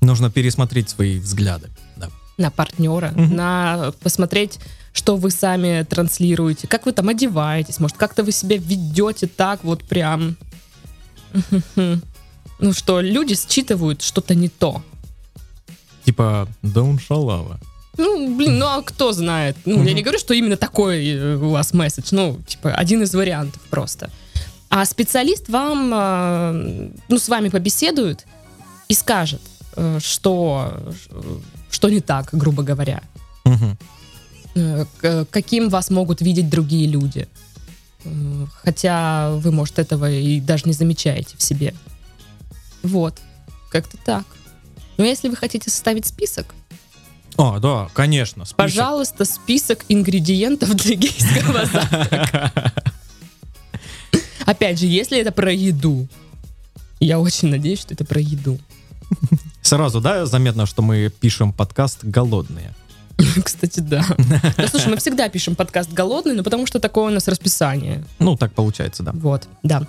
Нужно 0.00 0.30
пересмотреть 0.30 0.88
свои 0.90 1.18
взгляды. 1.18 1.68
Да. 1.96 2.08
на 2.38 2.50
партнера, 2.50 3.10
Мгм. 3.14 3.36
на 3.36 3.92
посмотреть, 4.02 4.58
что 4.92 5.16
вы 5.16 5.30
сами 5.30 5.82
транслируете, 5.82 6.66
как 6.66 6.86
вы 6.86 6.92
там 6.92 7.08
одеваетесь, 7.08 7.78
может, 7.78 7.96
как-то 7.96 8.22
вы 8.22 8.32
себя 8.32 8.56
ведете 8.56 9.26
так 9.26 9.64
вот 9.64 9.84
прям. 9.84 10.36
Ну 12.62 12.74
что, 12.74 13.00
люди 13.00 13.34
считывают 13.34 14.02
что-то 14.02 14.34
не 14.34 14.50
то. 14.50 14.82
Типа, 16.04 16.46
да 16.60 16.82
он 16.82 16.98
шалава. 16.98 17.58
Ну, 17.96 18.36
блин, 18.36 18.58
ну 18.58 18.66
а 18.66 18.82
кто 18.82 19.12
знает? 19.12 19.56
Ну, 19.64 19.82
я 19.82 19.94
не 19.94 20.02
говорю, 20.02 20.18
что 20.18 20.34
именно 20.34 20.56
такой 20.56 21.08
э, 21.08 21.36
у 21.36 21.50
вас 21.50 21.72
месседж, 21.72 22.08
ну, 22.12 22.38
типа, 22.46 22.72
один 22.74 23.02
из 23.02 23.14
вариантов 23.14 23.62
просто. 23.70 24.10
А 24.68 24.84
специалист 24.84 25.48
вам, 25.48 25.90
э, 25.94 26.90
ну, 27.08 27.18
с 27.18 27.28
вами 27.28 27.48
побеседует 27.48 28.26
и 28.88 28.94
скажет, 28.94 29.40
э, 29.76 29.98
что, 30.00 30.72
что 31.70 31.88
не 31.88 32.00
так, 32.00 32.28
грубо 32.32 32.62
говоря. 32.62 33.02
Мгм. 33.44 33.78
Э, 35.02 35.24
каким 35.30 35.68
вас 35.68 35.90
могут 35.90 36.20
видеть 36.20 36.48
другие 36.48 36.86
люди. 36.88 37.28
Э, 38.04 38.46
Хотя 38.62 39.30
вы, 39.32 39.50
может, 39.52 39.78
этого 39.78 40.10
и 40.10 40.40
даже 40.40 40.64
не 40.66 40.72
замечаете 40.72 41.36
в 41.36 41.42
себе. 41.42 41.74
Вот. 42.82 43.18
Как-то 43.70 43.96
так. 44.04 44.24
Но 44.96 45.04
если 45.04 45.28
вы 45.28 45.36
хотите 45.36 45.70
составить 45.70 46.06
список, 46.06 46.54
А, 47.36 47.58
да, 47.58 47.88
конечно. 47.94 48.44
список. 48.44 48.56
пожалуйста, 48.56 49.24
список 49.24 49.84
ингредиентов 49.88 50.74
для 50.74 50.94
гейского 50.96 51.64
завтрака. 51.72 52.72
Опять 54.46 54.78
же, 54.80 54.86
если 54.86 55.18
это 55.20 55.32
про 55.32 55.52
еду. 55.52 56.08
Я 56.98 57.18
очень 57.20 57.48
надеюсь, 57.48 57.80
что 57.80 57.94
это 57.94 58.04
про 58.04 58.20
еду. 58.20 58.58
Сразу, 59.62 60.00
да, 60.00 60.26
заметно, 60.26 60.66
что 60.66 60.82
мы 60.82 61.08
пишем 61.20 61.52
подкаст 61.52 62.04
голодные. 62.04 62.74
Кстати, 63.44 63.80
да. 63.80 64.04
Да, 64.56 64.68
слушай, 64.68 64.88
мы 64.88 64.96
всегда 64.96 65.28
пишем 65.28 65.54
подкаст 65.54 65.92
голодный, 65.92 66.34
но 66.34 66.42
потому 66.42 66.66
что 66.66 66.78
такое 66.80 67.10
у 67.10 67.10
нас 67.10 67.28
расписание. 67.28 68.04
Ну, 68.18 68.36
так 68.36 68.52
получается, 68.52 69.02
да. 69.02 69.12
Вот, 69.14 69.48
да. 69.62 69.82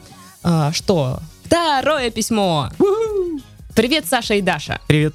А, 0.44 0.72
что? 0.72 1.20
Второе 1.46 2.10
письмо. 2.12 2.70
Привет, 3.76 4.06
Саша 4.08 4.36
и 4.36 4.42
Даша. 4.42 4.80
Привет. 4.88 5.14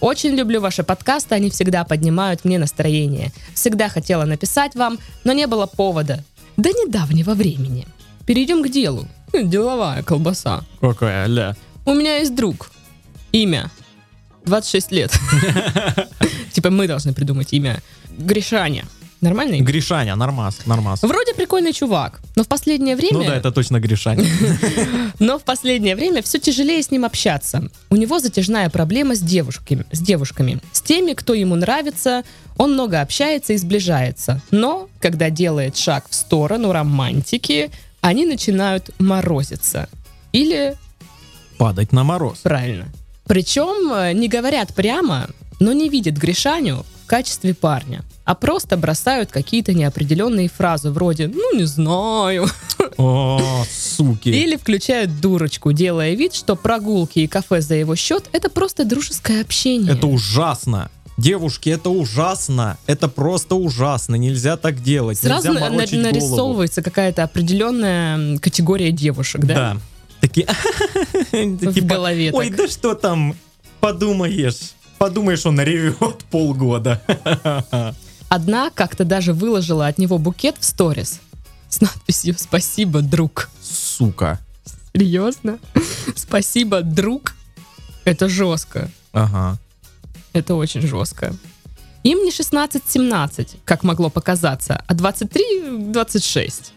Очень 0.00 0.30
люблю 0.30 0.60
ваши 0.60 0.82
подкасты, 0.82 1.34
они 1.34 1.50
всегда 1.50 1.84
поднимают 1.84 2.44
мне 2.44 2.58
настроение. 2.58 3.32
Всегда 3.54 3.88
хотела 3.88 4.24
написать 4.24 4.74
вам, 4.74 4.98
но 5.24 5.32
не 5.32 5.46
было 5.46 5.66
повода. 5.66 6.24
До 6.56 6.70
недавнего 6.70 7.34
времени. 7.34 7.86
Перейдем 8.26 8.62
к 8.62 8.70
делу. 8.70 9.06
Хм, 9.32 9.48
Деловая 9.48 10.02
колбаса. 10.02 10.64
Какая, 10.80 11.26
ля. 11.26 11.56
У 11.84 11.92
меня 11.94 12.16
есть 12.16 12.34
друг. 12.34 12.70
Имя. 13.32 13.70
26 14.46 14.92
лет. 14.92 15.18
Типа 16.60 16.70
мы 16.70 16.86
должны 16.86 17.14
придумать 17.14 17.54
имя. 17.54 17.80
Гришаня. 18.18 18.84
Нормальное 19.22 19.56
имя? 19.56 19.66
Гришаня, 19.66 20.14
нормас, 20.14 20.66
нормас. 20.66 21.00
Вроде 21.02 21.32
прикольный 21.32 21.72
чувак, 21.72 22.20
но 22.36 22.44
в 22.44 22.48
последнее 22.48 22.96
время... 22.96 23.18
Ну 23.18 23.24
да, 23.24 23.36
это 23.36 23.50
точно 23.50 23.80
Гришаня. 23.80 24.26
Но 25.18 25.38
в 25.38 25.42
последнее 25.42 25.96
время 25.96 26.20
все 26.20 26.38
тяжелее 26.38 26.82
с 26.82 26.90
ним 26.90 27.06
общаться. 27.06 27.62
У 27.88 27.96
него 27.96 28.18
затяжная 28.18 28.68
проблема 28.68 29.14
с 29.14 29.20
девушками, 29.20 29.86
с 29.90 30.00
девушками. 30.00 30.60
С 30.72 30.82
теми, 30.82 31.14
кто 31.14 31.32
ему 31.32 31.54
нравится, 31.54 32.24
он 32.58 32.74
много 32.74 33.00
общается 33.00 33.54
и 33.54 33.56
сближается. 33.56 34.42
Но, 34.50 34.90
когда 35.00 35.30
делает 35.30 35.78
шаг 35.78 36.04
в 36.10 36.14
сторону 36.14 36.72
романтики, 36.72 37.70
они 38.02 38.26
начинают 38.26 38.90
морозиться. 38.98 39.88
Или, 40.32 40.76
Падать 41.56 41.92
на 41.92 42.04
мороз. 42.04 42.40
правильно. 42.42 42.86
Причем 43.26 43.92
э, 43.92 44.12
не 44.12 44.28
говорят 44.28 44.74
прямо, 44.74 45.28
но 45.60 45.72
не 45.72 45.88
видят 45.88 46.16
Гришаню 46.16 46.84
в 47.04 47.06
качестве 47.06 47.54
парня, 47.54 48.02
а 48.24 48.34
просто 48.34 48.76
бросают 48.76 49.30
какие-то 49.30 49.72
неопределенные 49.74 50.48
фразы 50.48 50.90
вроде 50.90 51.28
«ну 51.28 51.56
не 51.56 51.64
знаю», 51.64 52.48
О, 52.96 53.64
суки. 53.70 54.28
Или 54.28 54.56
включают 54.56 55.20
дурочку, 55.20 55.72
делая 55.72 56.14
вид, 56.14 56.34
что 56.34 56.56
прогулки 56.56 57.20
и 57.20 57.26
кафе 57.26 57.60
за 57.60 57.74
его 57.76 57.94
счет 57.94 58.28
это 58.32 58.50
просто 58.50 58.84
дружеское 58.84 59.40
общение. 59.40 59.92
Это 59.92 60.06
ужасно. 60.06 60.90
Девушки, 61.16 61.68
это 61.68 61.90
ужасно. 61.90 62.78
Это 62.86 63.06
просто 63.08 63.54
ужасно. 63.54 64.14
Нельзя 64.14 64.56
так 64.56 64.82
делать. 64.82 65.18
Сразу 65.18 65.52
Нельзя 65.52 65.68
на- 65.68 66.02
нарисовывается 66.02 66.82
какая-то 66.82 67.24
определенная 67.24 68.38
категория 68.38 68.90
девушек, 68.90 69.44
да? 69.44 69.54
Да. 69.54 69.76
Такие... 70.22 70.46
В 71.32 71.74
типа, 71.74 71.86
голове 71.86 72.30
Ой, 72.32 72.48
да 72.48 72.68
что 72.68 72.94
там, 72.94 73.34
подумаешь. 73.80 74.72
Подумаешь, 75.00 75.46
он 75.46 75.58
ревет 75.58 76.24
полгода. 76.30 77.00
Одна 78.28 78.68
как-то 78.68 79.06
даже 79.06 79.32
выложила 79.32 79.86
от 79.86 79.96
него 79.96 80.18
букет 80.18 80.56
в 80.60 80.64
сторис 80.64 81.20
с 81.70 81.80
надписью 81.80 82.34
«Спасибо, 82.36 83.00
друг». 83.00 83.48
Сука. 83.62 84.38
Серьезно? 84.92 85.58
Спасибо, 86.14 86.82
друг? 86.82 87.32
Это 88.04 88.28
жестко. 88.28 88.90
Ага. 89.12 89.58
Это 90.34 90.54
очень 90.54 90.82
жестко. 90.82 91.34
Им 92.02 92.22
не 92.22 92.30
16-17, 92.30 93.56
как 93.64 93.84
могло 93.84 94.10
показаться, 94.10 94.84
а 94.86 94.94
23-26. 94.94 96.72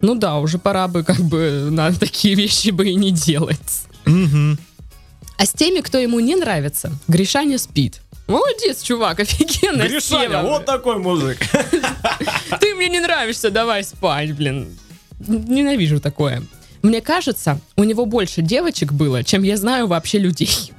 Ну 0.00 0.14
да, 0.14 0.38
уже 0.38 0.56
пора 0.56 0.88
бы 0.88 1.04
как 1.04 1.20
бы 1.20 1.68
на 1.70 1.92
такие 1.92 2.34
вещи 2.42 2.70
бы 2.70 2.88
и 2.88 2.94
не 2.94 3.10
делать. 3.10 3.82
Мгм. 4.06 4.58
А 5.38 5.44
с 5.44 5.52
теми, 5.52 5.80
кто 5.80 5.98
ему 5.98 6.20
не 6.20 6.34
нравится, 6.34 6.92
Гришаня 7.08 7.58
спит. 7.58 8.00
Молодец, 8.26 8.82
чувак, 8.82 9.20
офигенная 9.20 9.88
Гришаня, 9.88 10.42
вот 10.42 10.64
такой 10.64 10.98
мужик. 10.98 11.38
Ты 12.60 12.74
мне 12.74 12.88
не 12.88 13.00
нравишься, 13.00 13.50
давай 13.50 13.84
спать, 13.84 14.34
блин. 14.34 14.68
Ненавижу 15.18 16.00
такое. 16.00 16.42
Мне 16.82 17.00
кажется, 17.00 17.60
у 17.76 17.84
него 17.84 18.06
больше 18.06 18.42
девочек 18.42 18.92
было, 18.92 19.24
чем 19.24 19.42
я 19.42 19.56
знаю 19.56 19.86
вообще 19.86 20.18
людей. 20.18 20.72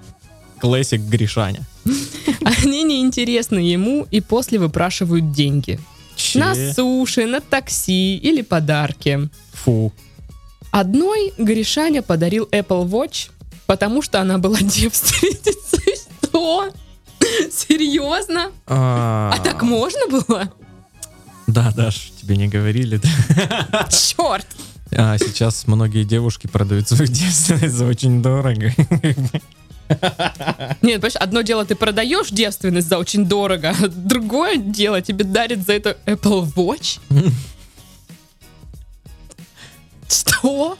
Классик 0.60 1.02
Гришаня. 1.02 1.62
Они 2.44 2.84
неинтересны 2.84 3.60
ему 3.60 4.08
и 4.10 4.22
после 4.22 4.60
выпрашивают 4.60 5.32
деньги. 5.32 5.80
Че? 6.16 6.40
На 6.40 6.74
суши, 6.74 7.26
на 7.26 7.42
такси 7.42 8.18
или 8.18 8.42
подарки. 8.42 9.30
Фу. 9.54 9.94
Одной 10.72 11.34
Гришаня 11.38 12.02
подарил 12.02 12.48
Apple 12.52 12.88
Watch, 12.88 13.30
потому 13.68 14.02
что 14.02 14.20
она 14.20 14.38
была 14.38 14.58
девственницей. 14.62 15.96
Что? 16.24 16.70
Серьезно? 17.52 18.52
А 18.66 19.32
А 19.36 19.40
так 19.44 19.62
можно 19.62 20.08
было? 20.10 20.52
Да, 21.48 21.72
Даш, 21.72 22.12
тебе 22.22 22.36
не 22.38 22.48
говорили? 22.48 23.00
Черт! 23.90 24.48
А 24.92 25.18
сейчас 25.18 25.68
многие 25.68 26.04
девушки 26.04 26.48
продают 26.48 26.88
свою 26.88 27.08
девственность 27.12 27.74
за 27.76 27.86
очень 27.86 28.22
дорого. 28.22 28.74
Нет, 29.90 31.02
понимаешь, 31.02 31.16
одно 31.16 31.42
дело 31.42 31.66
ты 31.66 31.76
продаешь 31.76 32.30
девственность 32.30 32.88
за 32.88 32.98
очень 32.98 33.26
дорого, 33.26 33.74
а 33.78 33.88
другое 33.88 34.58
дело 34.58 35.02
тебе 35.02 35.24
дарит 35.24 35.66
за 35.66 35.74
это 35.74 35.98
Apple 36.06 36.54
Watch. 36.56 37.00
Что? 40.10 40.78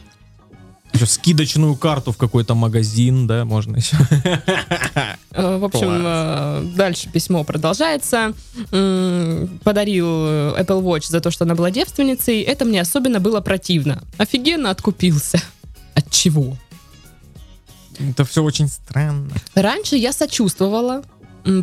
Еще 0.98 1.06
скидочную 1.06 1.76
карту 1.76 2.10
в 2.10 2.16
какой-то 2.16 2.56
магазин, 2.56 3.28
да, 3.28 3.44
можно 3.44 3.76
еще. 3.76 3.96
Э, 5.30 5.56
В 5.58 5.64
общем, 5.66 6.02
э, 6.04 6.72
дальше 6.74 7.08
письмо 7.08 7.44
продолжается. 7.44 8.32
Подарил 8.70 10.06
э, 10.26 10.60
Apple 10.60 10.82
Watch 10.82 11.06
за 11.08 11.20
то, 11.20 11.30
что 11.30 11.44
она 11.44 11.54
была 11.54 11.70
девственницей. 11.70 12.40
Это 12.40 12.64
мне 12.64 12.80
особенно 12.80 13.20
было 13.20 13.40
противно. 13.40 14.02
Офигенно 14.16 14.70
откупился. 14.70 15.40
От 15.94 16.10
чего? 16.10 16.56
Это 18.00 18.24
все 18.24 18.42
очень 18.42 18.66
странно. 18.66 19.30
Раньше 19.54 19.94
я 19.94 20.12
сочувствовала, 20.12 21.02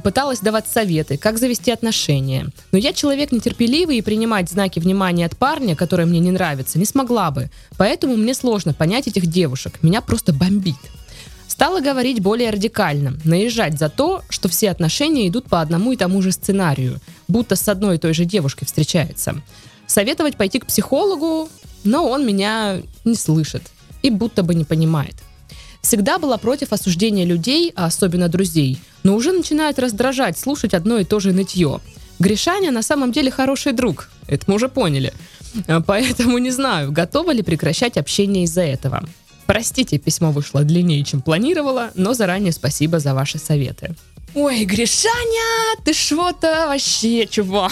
пыталась 0.03 0.39
давать 0.39 0.67
советы, 0.67 1.17
как 1.17 1.37
завести 1.37 1.71
отношения. 1.71 2.47
Но 2.71 2.77
я 2.77 2.93
человек 2.93 3.31
нетерпеливый 3.31 3.97
и 3.97 4.01
принимать 4.01 4.49
знаки 4.49 4.79
внимания 4.79 5.25
от 5.25 5.37
парня, 5.37 5.75
который 5.75 6.05
мне 6.05 6.19
не 6.19 6.31
нравится, 6.31 6.79
не 6.79 6.85
смогла 6.85 7.31
бы. 7.31 7.49
Поэтому 7.77 8.15
мне 8.15 8.33
сложно 8.33 8.73
понять 8.73 9.07
этих 9.07 9.27
девушек. 9.27 9.79
Меня 9.81 10.01
просто 10.01 10.33
бомбит. 10.33 10.75
Стала 11.47 11.79
говорить 11.79 12.21
более 12.21 12.49
радикально, 12.49 13.17
наезжать 13.23 13.79
за 13.79 13.89
то, 13.89 14.23
что 14.29 14.49
все 14.49 14.71
отношения 14.71 15.27
идут 15.27 15.45
по 15.45 15.61
одному 15.61 15.93
и 15.93 15.97
тому 15.97 16.21
же 16.21 16.31
сценарию, 16.31 16.99
будто 17.27 17.55
с 17.55 17.69
одной 17.69 17.95
и 17.95 17.99
той 17.99 18.13
же 18.13 18.25
девушкой 18.25 18.65
встречается. 18.65 19.41
Советовать 19.87 20.35
пойти 20.35 20.59
к 20.59 20.65
психологу, 20.65 21.47
но 21.83 22.09
он 22.09 22.25
меня 22.25 22.81
не 23.05 23.15
слышит 23.15 23.61
и 24.01 24.09
будто 24.09 24.43
бы 24.43 24.53
не 24.53 24.65
понимает. 24.65 25.15
Всегда 25.85 26.17
была 26.17 26.39
против 26.39 26.73
осуждения 26.73 27.25
людей, 27.25 27.71
а 27.75 27.85
особенно 27.85 28.27
друзей, 28.27 28.79
но 29.03 29.13
уже 29.15 29.31
начинает 29.31 29.77
раздражать 29.77 30.35
слушать 30.35 30.73
одно 30.73 30.97
и 30.97 31.03
то 31.03 31.19
же 31.19 31.31
нытье. 31.31 31.79
Гришаня 32.17 32.71
на 32.71 32.81
самом 32.81 33.11
деле 33.11 33.29
хороший 33.29 33.71
друг, 33.71 34.09
это 34.25 34.45
мы 34.47 34.55
уже 34.55 34.67
поняли. 34.67 35.13
А, 35.67 35.81
Поэтому 35.81 36.39
не 36.39 36.49
знаю, 36.49 36.91
готова 36.91 37.29
ли 37.29 37.43
прекращать 37.43 37.97
общение 37.97 38.45
из-за 38.45 38.63
этого. 38.63 39.07
Простите, 39.45 39.99
письмо 39.99 40.31
вышло 40.31 40.63
длиннее, 40.63 41.03
чем 41.03 41.21
планировала, 41.21 41.91
но 41.93 42.15
заранее 42.15 42.51
спасибо 42.51 42.97
за 42.97 43.13
ваши 43.13 43.37
советы. 43.37 43.93
Ой, 44.33 44.65
Гришаня, 44.65 45.77
ты 45.83 45.93
что-то 45.93 46.65
вообще, 46.67 47.27
чувак. 47.27 47.71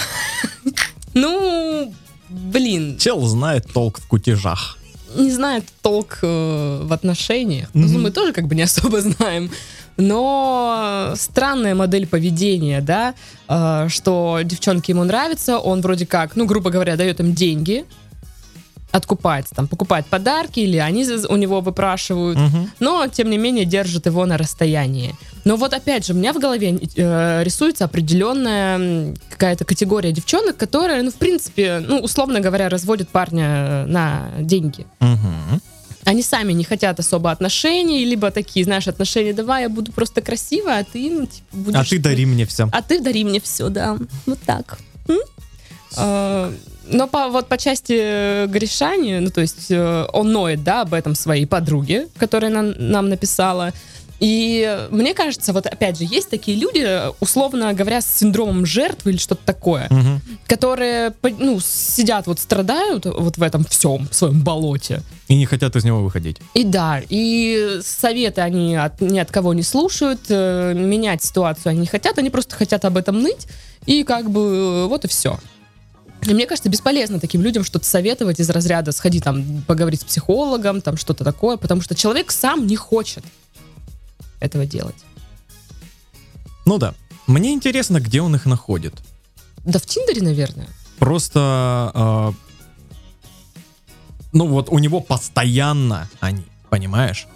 Ну, 1.16 1.94
блин, 2.30 2.98
Чел 3.00 3.22
знает 3.26 3.72
толк 3.74 4.00
в 4.00 4.08
кутежах. 4.08 4.78
Не 5.16 5.32
знает 5.32 5.64
толк 5.82 6.20
э, 6.22 6.82
в 6.84 6.92
отношениях. 6.94 7.70
Ну, 7.74 7.88
Мгм. 7.88 8.02
Мы 8.04 8.12
тоже 8.12 8.34
как 8.34 8.48
бы 8.48 8.56
не 8.56 8.64
особо 8.64 9.02
знаем. 9.02 9.50
Но 9.98 11.14
странная 11.16 11.76
модель 11.76 12.08
поведения, 12.08 12.82
да, 12.82 13.14
э, 13.48 13.88
что 13.90 14.40
девчонке 14.44 14.92
ему 14.94 15.04
нравится, 15.04 15.60
он 15.60 15.82
вроде 15.82 16.06
как, 16.06 16.36
ну, 16.36 16.46
грубо 16.46 16.70
говоря, 16.72 16.96
дает 16.96 17.20
им 17.20 17.34
деньги, 17.34 17.86
откупается, 18.92 19.56
там, 19.56 19.68
покупает 19.68 20.06
подарки, 20.06 20.60
или 20.60 20.78
они 20.78 21.06
у 21.30 21.36
него 21.36 21.62
выпрашивают, 21.62 22.38
Мгм. 22.40 22.72
но, 22.80 23.08
тем 23.08 23.30
не 23.30 23.38
менее, 23.38 23.66
держит 23.66 24.06
его 24.06 24.26
на 24.26 24.38
расстоянии. 24.38 25.16
Но 25.46 25.56
вот 25.58 25.74
опять 25.74 26.06
же, 26.06 26.14
у 26.14 26.16
меня 26.16 26.32
в 26.34 26.40
голове 26.40 26.80
э, 26.96 27.44
рисуется 27.44 27.86
определенная 27.86 29.14
какая-то 29.30 29.66
категория 29.66 30.12
девчонок, 30.12 30.56
которые, 30.58 31.02
ну, 31.04 31.12
в 31.12 31.16
принципе, 31.16 31.80
ну, 31.86 32.00
условно 32.00 32.40
говоря, 32.40 32.70
разводят 32.70 33.10
парня 33.10 33.46
э, 33.46 33.86
на 33.86 34.32
деньги. 34.40 34.86
Мгм. 35.00 35.62
Они 36.06 36.22
сами 36.22 36.54
не 36.54 36.64
хотят 36.64 37.00
особо 37.00 37.32
отношений, 37.32 38.06
либо 38.06 38.30
такие, 38.32 38.66
знаешь, 38.66 38.88
отношения, 38.88 39.34
давай, 39.34 39.64
я 39.64 39.70
буду 39.70 39.92
просто 39.92 40.22
красивая, 40.22 40.80
а 40.80 40.84
ты, 40.84 41.10
ну, 41.10 41.26
типа, 41.26 41.48
будешь... 41.52 41.80
А 41.80 41.84
ты 41.90 42.00
дари 42.00 42.26
мне 42.26 42.46
все. 42.46 42.70
А 42.72 42.82
ты 42.82 43.00
дари 43.00 43.24
мне 43.24 43.40
все, 43.40 43.70
да. 43.70 43.98
Вот 44.26 44.40
так. 44.46 44.78
А, 45.96 46.52
Но 46.88 47.08
по, 47.08 47.30
вот 47.30 47.48
по 47.48 47.58
части 47.58 47.94
э, 47.98 48.48
Гришани, 48.48 49.20
ну 49.20 49.30
то 49.30 49.42
есть 49.42 49.70
э, 49.70 50.06
он 50.12 50.32
ноет, 50.32 50.64
да, 50.64 50.82
об 50.82 50.94
этом 50.94 51.16
своей 51.16 51.46
подруге, 51.46 52.08
которая 52.18 52.52
нам, 52.52 52.74
нам 52.78 53.10
написала. 53.10 53.72
И 54.20 54.88
мне 54.92 55.14
кажется, 55.14 55.52
вот 55.52 55.66
опять 55.66 55.98
же, 55.98 56.06
есть 56.06 56.30
такие 56.30 56.58
люди, 56.58 56.88
условно 57.20 57.74
говоря, 57.74 58.00
с 58.02 58.08
синдромом 58.08 58.66
жертвы 58.66 59.12
или 59.12 59.18
что-то 59.18 59.42
такое, 59.46 59.88
Мгм. 59.90 60.22
которые, 60.48 61.14
ну, 61.40 61.60
сидят, 61.60 62.28
вот 62.28 62.40
страдают 62.40 63.06
вот 63.06 63.38
в 63.38 63.44
этом 63.44 63.66
всем, 63.66 64.08
в 64.10 64.16
своем 64.16 64.42
болоте. 64.42 65.02
И 65.28 65.36
не 65.36 65.46
хотят 65.46 65.76
из 65.76 65.84
него 65.84 66.02
выходить. 66.02 66.38
И 66.54 66.64
да, 66.64 67.02
и 67.10 67.80
советы 67.84 68.42
они 68.42 68.76
от- 68.76 69.02
ни 69.02 69.20
от 69.20 69.30
кого 69.32 69.54
не 69.54 69.64
слушают, 69.64 70.22
э, 70.30 70.74
менять 70.74 71.22
ситуацию 71.24 71.72
они 71.72 71.82
не 71.82 71.88
хотят, 71.88 72.18
они 72.18 72.30
просто 72.30 72.56
хотят 72.56 72.86
об 72.86 72.96
этом 72.98 73.22
ныть, 73.22 73.48
и 73.86 74.04
как 74.04 74.30
бы 74.30 74.40
э, 74.42 74.86
вот 74.88 75.04
и 75.06 75.08
все. 75.10 75.38
И 76.26 76.34
мне 76.34 76.46
кажется, 76.46 76.70
бесполезно 76.70 77.20
таким 77.20 77.42
людям 77.42 77.66
что-то 77.66 77.84
советовать 77.86 78.40
из 78.40 78.50
разряда 78.50 78.94
сходи 78.94 79.20
там 79.20 79.64
поговорить 79.68 80.02
с 80.02 80.06
психологом, 80.06 80.80
там 80.80 80.96
что-то 80.96 81.26
такое, 81.26 81.58
потому 81.58 81.82
что 81.82 81.96
человек 81.96 82.32
сам 82.32 82.66
не 82.68 82.78
хочет 82.78 83.26
этого 84.44 84.66
делать. 84.66 84.96
Ну 86.66 86.78
да. 86.78 86.94
Мне 87.28 87.54
интересно, 87.54 88.00
где 88.00 88.22
он 88.22 88.36
их 88.36 88.46
находит. 88.46 88.94
Да 89.66 89.80
в 89.80 89.86
Тиндере, 89.86 90.22
наверное. 90.22 90.68
Просто... 91.00 91.40
а, 91.94 92.34
ну 94.34 94.48
вот 94.48 94.70
у 94.70 94.80
него 94.80 95.00
постоянно 95.00 96.10
они, 96.20 96.44
понимаешь? 96.70 97.28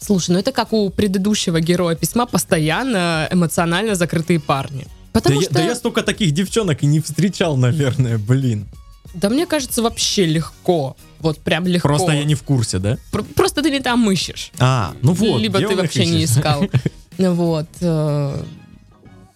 Слушай, 0.00 0.30
ну 0.32 0.38
это 0.38 0.52
как 0.52 0.72
у 0.72 0.88
предыдущего 0.90 1.60
героя 1.60 1.94
письма 1.94 2.26
постоянно 2.26 3.28
эмоционально 3.30 3.94
закрытые 3.94 4.40
парни. 4.40 4.86
Да 5.12 5.20
Потому 5.20 5.40
я, 5.40 5.44
что... 5.44 5.54
да 5.54 5.64
я 5.64 5.74
столько 5.74 6.02
таких 6.02 6.32
девчонок 6.32 6.82
и 6.82 6.86
не 6.86 7.00
встречал, 7.00 7.56
наверное, 7.56 8.16
блин. 8.16 8.66
Да 9.14 9.28
мне 9.28 9.46
кажется, 9.46 9.82
вообще 9.82 10.24
легко. 10.24 10.96
Вот 11.20 11.38
прям 11.38 11.66
легко. 11.66 11.88
Просто 11.88 12.12
я 12.12 12.24
не 12.24 12.34
в 12.34 12.42
курсе, 12.42 12.78
да? 12.78 12.98
Пр- 13.12 13.24
Просто 13.36 13.62
ты 13.62 13.70
не 13.70 13.80
там 13.80 14.10
ищешь. 14.10 14.52
А, 14.58 14.92
ну 15.02 15.12
вот. 15.12 15.40
Либо 15.40 15.58
ты 15.58 15.76
вообще 15.76 16.06
не 16.06 16.22
ищет? 16.22 16.38
искал. 16.38 16.64
Вот. 17.18 17.66
э, 17.82 18.42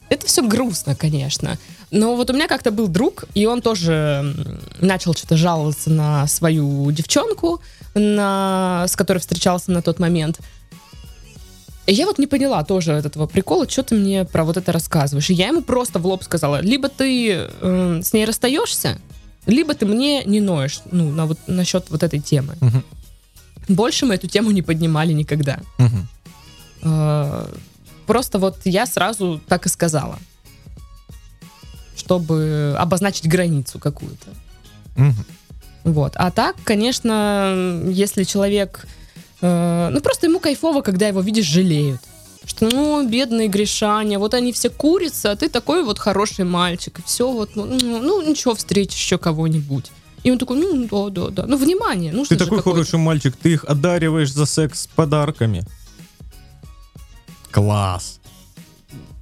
Это 0.09 0.27
все 0.27 0.42
грустно, 0.47 0.94
конечно. 0.97 1.59
Но 1.90 2.16
вот 2.16 2.31
у 2.31 2.33
меня 2.33 2.49
как-то 2.49 2.70
был 2.70 2.88
друг, 2.88 3.25
и 3.35 3.44
он 3.47 3.61
тоже 3.61 4.35
начал 4.81 5.14
что-то 5.14 5.37
жаловаться 5.37 5.90
на 5.90 6.27
свою 6.27 6.90
девчонку, 6.90 7.61
на... 7.94 8.87
с 8.88 8.97
которой 8.97 9.18
встречался 9.18 9.70
на 9.70 9.83
тот 9.83 9.99
момент. 9.99 10.40
И 11.87 11.92
я 11.92 12.07
вот 12.07 12.18
не 12.18 12.27
поняла 12.27 12.64
тоже 12.64 12.92
этого 12.92 13.27
прикола, 13.27 13.68
что 13.68 13.83
ты 13.83 13.94
мне 13.94 14.25
про 14.25 14.44
вот 14.44 14.57
это 14.57 14.73
рассказываешь. 14.73 15.29
И 15.29 15.35
я 15.35 15.49
ему 15.49 15.61
просто 15.61 15.99
в 15.99 16.07
лоб 16.07 16.25
сказала, 16.25 16.61
либо 16.62 16.88
ты 16.88 17.47
э, 17.61 18.01
с 18.03 18.12
ней 18.14 18.25
расстаешься, 18.25 18.99
либо 19.46 19.74
ты 19.74 19.87
мне 19.87 20.24
не 20.24 20.40
ноешь, 20.40 20.80
ну, 20.90 21.11
на 21.11 21.26
вот, 21.26 21.38
насчет 21.46 21.90
вот 21.90 22.02
этой 22.02 22.20
темы. 22.20 22.54
Мгм. 22.61 22.83
Больше 23.68 24.07
мы 24.07 24.14
эту 24.14 24.26
тему 24.26 24.50
не 24.50 24.62
поднимали 24.62 25.12
никогда. 25.12 25.59
Э, 26.83 27.46
Просто 28.07 28.38
вот 28.38 28.59
я 28.64 28.87
сразу 28.87 29.40
так 29.48 29.66
и 29.66 29.68
сказала. 29.70 30.18
Чтобы 31.96 32.76
обозначить 32.78 33.26
границу 33.28 33.78
какую-то. 33.78 34.26
Мгм. 34.96 35.24
Вот. 35.85 36.12
А 36.16 36.30
так, 36.30 36.57
конечно, 36.64 37.83
если 37.87 38.24
человек... 38.24 38.87
э, 39.40 39.88
ну, 39.90 40.00
просто 40.00 40.26
ему 40.26 40.40
кайфово, 40.40 40.83
когда 40.83 41.09
его 41.09 41.20
видишь, 41.20 41.46
жалеют. 41.46 42.00
Что, 42.46 42.68
ну, 42.70 43.09
бедные 43.09 43.48
Гришаня, 43.48 44.18
вот 44.18 44.35
они 44.35 44.52
все 44.52 44.68
курятся, 44.70 45.30
а 45.30 45.37
ты 45.37 45.48
такой 45.48 45.83
вот 45.83 45.98
хороший 45.98 46.44
мальчик, 46.44 46.98
и 46.98 47.02
все, 47.02 47.30
вот, 47.30 47.57
ну, 47.57 47.64
ну, 47.64 48.00
ну, 48.00 48.22
ничего, 48.22 48.54
встретишь 48.54 48.98
еще 48.98 49.18
кого-нибудь. 49.18 49.90
И 50.22 50.30
он 50.30 50.38
такой, 50.38 50.59
ну, 50.59 50.87
да, 51.11 51.11
да, 51.11 51.30
да. 51.30 51.46
Ну, 51.46 51.57
внимание, 51.57 52.12
нужно 52.12 52.37
Ты 52.37 52.42
такой 52.44 52.62
хороший 52.62 52.98
мальчик, 52.98 53.35
ты 53.37 53.52
их 53.54 53.64
одариваешь 53.64 54.33
за 54.33 54.46
секс 54.46 54.88
подарками. 54.94 55.64
Класс. 57.50 58.20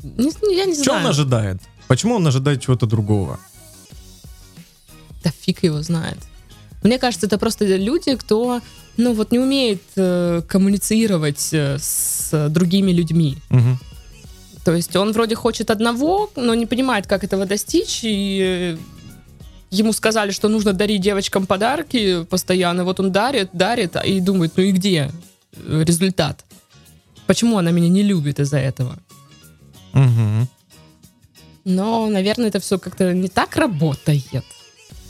Не- 0.03 0.57
я 0.57 0.65
не 0.65 0.75
Что 0.75 0.85
знаю. 0.85 1.05
он 1.05 1.11
ожидает? 1.11 1.63
Почему 1.89 2.17
он 2.17 2.27
ожидает 2.27 2.61
чего-то 2.63 2.87
другого? 2.87 3.39
Да 5.23 5.31
фиг 5.31 5.63
его 5.63 5.83
знает. 5.83 6.19
Мне 6.83 6.99
кажется, 6.99 7.27
это 7.27 7.39
просто 7.39 7.65
люди, 7.77 8.17
кто, 8.17 8.61
ну, 8.97 9.15
вот 9.15 9.33
не 9.33 9.39
умеет 9.39 9.83
э, 9.97 10.43
коммуницировать 10.49 11.49
э, 11.53 11.79
с 11.79 12.49
другими 12.49 12.91
людьми. 12.93 13.37
Мгм. 13.51 13.79
То 14.65 14.75
есть 14.75 14.95
он 14.97 15.13
вроде 15.13 15.35
хочет 15.35 15.71
одного, 15.71 16.31
но 16.37 16.55
не 16.55 16.67
понимает, 16.67 17.07
как 17.07 17.25
этого 17.25 17.47
достичь, 17.47 18.01
и 18.03 18.77
э, 18.77 18.77
ему 19.71 19.93
сказали, 19.93 20.31
что 20.31 20.49
нужно 20.49 20.73
дарить 20.73 21.01
девочкам 21.01 21.47
подарки 21.47 22.25
постоянно. 22.25 22.85
Вот 22.85 23.01
он 23.01 23.13
дарит, 23.13 23.51
дарит, 23.53 23.97
и 24.05 24.21
думает, 24.21 24.53
ну 24.57 24.63
и 24.63 24.73
где 24.73 25.11
э, 25.53 25.85
результат? 25.85 26.45
Почему 27.27 27.59
она 27.59 27.71
меня 27.71 27.89
не 27.89 28.03
любит 28.03 28.41
из-за 28.41 28.59
этого? 28.59 28.99
Мгм. 29.93 30.49
Но, 31.65 32.09
наверное, 32.09 32.49
это 32.49 32.59
все 32.59 32.79
как-то 32.79 33.13
не 33.13 33.29
так 33.29 33.57
работает. 33.57 34.45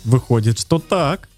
Выходит, 0.04 0.58
что 0.58 0.78
так. 0.78 1.28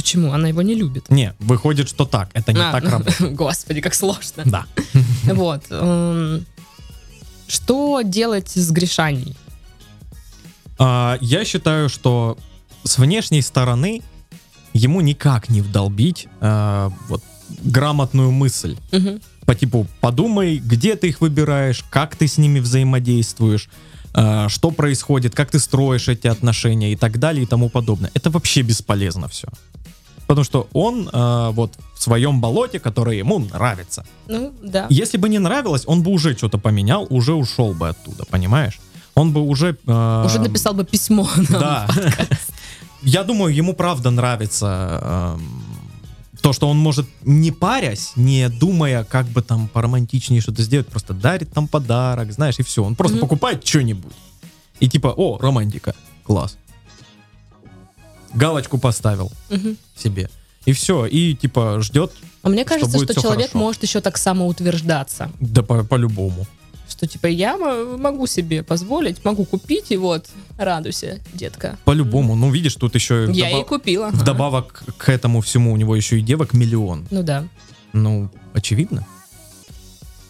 Почему? 0.00 0.32
Она 0.32 0.48
его 0.48 0.62
не 0.62 0.74
любит. 0.74 1.10
Не, 1.10 1.34
выходит, 1.40 1.86
что 1.90 2.06
так. 2.06 2.30
Это 2.32 2.54
не 2.54 2.60
А, 2.60 2.72
так 2.72 2.84
ну, 2.84 2.90
работает. 2.90 3.32
Господи, 3.36 3.82
как 3.82 3.94
сложно. 3.94 4.44
Да. 4.46 4.64
Вот. 5.24 5.64
эм, 5.68 6.46
Что 7.46 8.00
делать 8.00 8.48
с 8.48 8.70
грешаний? 8.70 9.36
А, 10.78 11.18
я 11.20 11.44
считаю, 11.44 11.90
что 11.90 12.38
с 12.82 12.96
внешней 12.96 13.42
стороны 13.42 14.00
ему 14.72 15.02
никак 15.02 15.50
не 15.50 15.60
вдолбить 15.60 16.28
а, 16.40 16.90
вот 17.08 17.22
грамотную 17.62 18.30
мысль. 18.30 18.78
По 19.44 19.54
типу, 19.54 19.86
подумай, 20.00 20.56
где 20.64 20.96
ты 20.96 21.08
их 21.08 21.20
выбираешь, 21.20 21.84
как 21.90 22.16
ты 22.16 22.26
с 22.26 22.38
ними 22.38 22.58
взаимодействуешь, 22.60 23.68
а, 24.14 24.48
что 24.48 24.70
происходит, 24.70 25.34
как 25.34 25.50
ты 25.50 25.58
строишь 25.58 26.08
эти 26.08 26.26
отношения 26.28 26.92
и 26.92 26.96
так 26.96 27.18
далее 27.18 27.42
и 27.42 27.46
тому 27.46 27.68
подобное. 27.68 28.10
Это 28.14 28.30
вообще 28.30 28.62
бесполезно 28.62 29.28
все. 29.28 29.48
Потому 30.30 30.44
что 30.44 30.68
он 30.74 31.10
а, 31.12 31.50
вот 31.50 31.72
в 31.92 32.00
своем 32.00 32.40
болоте, 32.40 32.78
которое 32.78 33.16
ему 33.16 33.40
нравится. 33.40 34.06
Ну, 34.28 34.52
да. 34.62 34.86
Если 34.88 35.18
бы 35.18 35.28
не 35.28 35.40
нравилось, 35.40 35.82
он 35.86 36.04
бы 36.04 36.12
уже 36.12 36.36
что-то 36.36 36.56
поменял, 36.56 37.04
уже 37.10 37.34
ушел 37.34 37.74
бы 37.74 37.88
оттуда, 37.88 38.24
понимаешь? 38.30 38.78
Он 39.16 39.32
бы 39.32 39.40
уже... 39.40 39.76
а, 39.88 40.24
Уже 40.24 40.38
написал 40.38 40.74
бы 40.74 40.84
письмо 40.84 41.28
нам. 41.36 41.46
Да. 41.60 41.88
Я 43.02 43.24
думаю, 43.24 43.52
ему 43.52 43.74
правда 43.74 44.10
нравится 44.10 45.36
эм, 45.36 45.64
то, 46.40 46.52
что 46.52 46.68
он 46.68 46.78
может, 46.78 47.08
не 47.24 47.50
парясь, 47.50 48.12
не 48.14 48.48
думая, 48.48 49.02
как 49.02 49.26
бы 49.26 49.42
там 49.42 49.66
поромантичнее 49.66 50.40
что-то 50.40 50.62
сделать, 50.62 50.86
просто 50.86 51.12
дарит 51.12 51.52
там 51.52 51.66
подарок, 51.66 52.30
знаешь, 52.30 52.60
и 52.60 52.62
все. 52.62 52.84
Он 52.84 52.94
просто 52.94 53.18
покупает 53.18 53.66
что-нибудь. 53.66 54.14
И 54.78 54.88
типа, 54.88 55.08
о, 55.08 55.38
романтика, 55.38 55.96
класс. 56.22 56.56
Галочку 58.34 58.78
поставил 58.78 59.30
Мгм. 59.50 59.76
себе. 59.96 60.28
И 60.66 60.72
все, 60.72 61.06
и 61.06 61.34
типа 61.34 61.78
ждет, 61.80 62.12
А 62.42 62.48
мне 62.48 62.64
кажется, 62.64 62.98
что 62.98 63.12
всё 63.12 63.22
человек 63.22 63.48
хорошо. 63.52 63.58
может 63.58 63.82
еще 63.82 64.00
так 64.00 64.18
самоутверждаться. 64.18 65.30
да 65.40 65.62
по- 65.62 65.84
по-любому. 65.84 66.46
Что 66.88 67.06
типа 67.06 67.26
я 67.28 67.56
могу 67.56 68.26
себе 68.26 68.62
позволить, 68.62 69.24
могу 69.24 69.44
купить, 69.44 69.86
и 69.90 69.96
вот, 69.96 70.26
радуйся, 70.58 71.18
детка. 71.32 71.78
По-любому. 71.84 72.34
Ну, 72.34 72.50
видишь, 72.50 72.74
тут 72.74 72.94
еще 72.94 73.26
Я 73.32 73.46
вдобав- 73.46 73.60
и 73.60 73.68
купила. 73.68 74.06
ага. 74.08 74.16
вдобавок 74.16 74.82
к 74.98 75.08
этому 75.08 75.40
всему 75.40 75.72
у 75.72 75.76
него 75.76 75.94
еще 75.96 76.18
и 76.18 76.22
девок 76.22 76.52
миллион. 76.52 77.06
Ну 77.10 77.22
да. 77.22 77.44
Ну, 77.92 78.28
очевидно. 78.54 79.06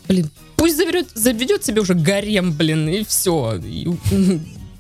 Блин, 0.07 0.31
пусть 0.57 0.77
заведет, 0.77 1.09
заведет 1.15 1.65
себе 1.65 1.81
уже 1.81 1.95
гарем, 1.95 2.53
блин, 2.53 2.89
и 2.89 3.05
все. 3.05 3.57
И, 3.65 3.89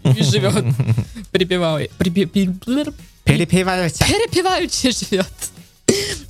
и 0.04 0.22
живет. 0.22 0.64
Припевай. 1.32 1.90
припе- 1.98 2.26
Перепеваются. 3.30 4.04
Перепеваючи 4.04 4.90
живет. 4.90 5.26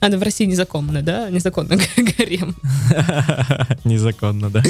Она 0.00 0.16
в 0.16 0.22
России 0.22 0.46
незаконно, 0.46 1.02
да? 1.02 1.28
Незаконно 1.30 1.76
гарем. 1.96 2.56
Незаконно, 3.84 4.50
да. 4.50 4.62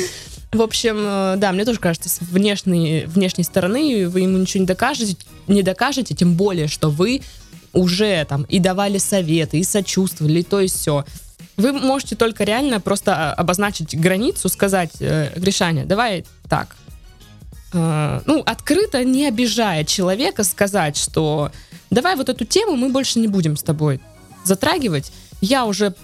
В 0.53 0.63
общем, 0.63 0.97
э, 0.99 1.35
да, 1.37 1.53
мне 1.53 1.65
тоже 1.65 1.79
кажется, 1.79 2.09
с 2.09 2.21
внешней, 2.21 3.05
внешней 3.07 3.45
стороны 3.45 4.09
вы 4.09 4.23
ему 4.23 4.37
ничего 4.39 4.63
не 4.63 4.67
докажете, 4.67 5.17
не 5.47 5.63
докажете, 5.63 6.15
тем 6.15 6.35
более, 6.35 6.67
что 6.67 6.91
вы 6.91 7.23
уже 7.73 8.25
там 8.25 8.43
и 8.45 8.59
давали 8.59 8.99
советы, 8.99 9.59
и 9.61 9.65
сочувствовали, 9.65 10.41
и 10.41 10.43
то 10.43 10.61
и 10.61 10.67
все. 10.67 11.05
Вы 11.57 11.73
можете 11.73 12.17
только 12.17 12.43
реально 12.43 12.81
просто 12.81 13.15
а, 13.15 13.35
обозначить 13.35 13.99
границу, 13.99 14.49
сказать, 14.49 14.91
э, 14.99 15.31
Гришаня, 15.37 15.85
давай 15.85 16.25
так. 16.49 16.75
Э, 17.73 18.21
ну, 18.27 18.43
открыто, 18.45 19.05
не 19.05 19.29
обижая 19.29 19.85
человека, 19.85 20.43
сказать, 20.43 20.97
что 20.97 21.53
давай 21.91 22.17
вот 22.17 22.29
эту 22.29 22.45
тему 22.45 22.77
мы 22.77 22.89
больше 22.89 23.19
не 23.19 23.29
будем 23.29 23.57
с 23.57 23.63
тобой 23.63 24.01
затрагивать. 24.45 25.13
Я 25.41 25.67
уже 25.67 25.95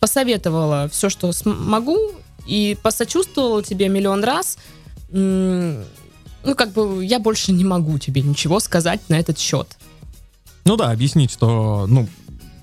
посоветовала 0.00 0.88
все, 0.90 1.08
что 1.08 1.32
смогу, 1.32 2.12
и 2.46 2.76
посочувствовала 2.82 3.62
тебе 3.62 3.88
миллион 3.88 4.24
раз. 4.24 4.58
Ну, 5.10 5.84
как 6.56 6.72
бы 6.72 7.04
я 7.04 7.18
больше 7.18 7.52
не 7.52 7.64
могу 7.64 7.98
тебе 7.98 8.22
ничего 8.22 8.60
сказать 8.60 9.00
на 9.08 9.18
этот 9.18 9.38
счет. 9.38 9.76
Ну 10.64 10.76
да, 10.76 10.90
объяснить, 10.90 11.30
что, 11.30 11.86
ну, 11.88 12.08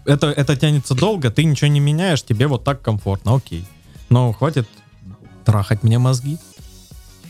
это, 0.05 0.27
это 0.27 0.55
тянется 0.55 0.95
долго, 0.95 1.31
ты 1.31 1.43
ничего 1.43 1.69
не 1.69 1.79
меняешь, 1.79 2.23
тебе 2.23 2.47
вот 2.47 2.63
так 2.63 2.81
комфортно, 2.81 3.35
окей. 3.35 3.65
Но 4.09 4.33
хватит 4.33 4.67
трахать 5.45 5.83
мне 5.83 5.99
мозги. 5.99 6.37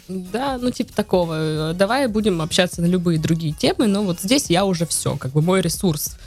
Да, 0.09 0.57
ну 0.59 0.71
типа 0.71 0.91
такого. 0.93 1.71
Э, 1.71 1.73
Давай 1.75 2.07
будем 2.07 2.41
общаться 2.41 2.81
на 2.81 2.87
любые 2.87 3.19
другие 3.19 3.53
темы, 3.53 3.85
но 3.85 4.03
вот 4.03 4.19
здесь 4.19 4.47
я 4.49 4.65
уже 4.65 4.87
все, 4.87 5.15
как 5.17 5.31
бы 5.31 5.41
мой 5.43 5.61
ресурс 5.61 6.17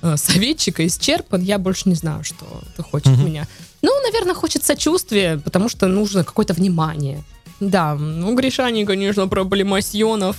э, 0.00 0.16
советчика 0.16 0.86
исчерпан, 0.86 1.42
я 1.42 1.58
больше 1.58 1.88
не 1.88 1.96
знаю, 1.96 2.22
что 2.22 2.46
ты 2.76 2.82
хочешь 2.84 3.12
от 3.12 3.18
Мгм. 3.18 3.26
меня. 3.26 3.48
Ну, 3.82 3.90
наверное, 4.02 4.34
хочет 4.34 4.64
сочувствия, 4.64 5.38
потому 5.38 5.68
что 5.68 5.88
нужно 5.88 6.22
какое-то 6.22 6.54
внимание. 6.54 7.24
Да, 7.58 7.96
ну, 7.96 8.32
Гришани, 8.36 8.84
конечно, 8.84 9.26
проблемасьонов 9.26 10.36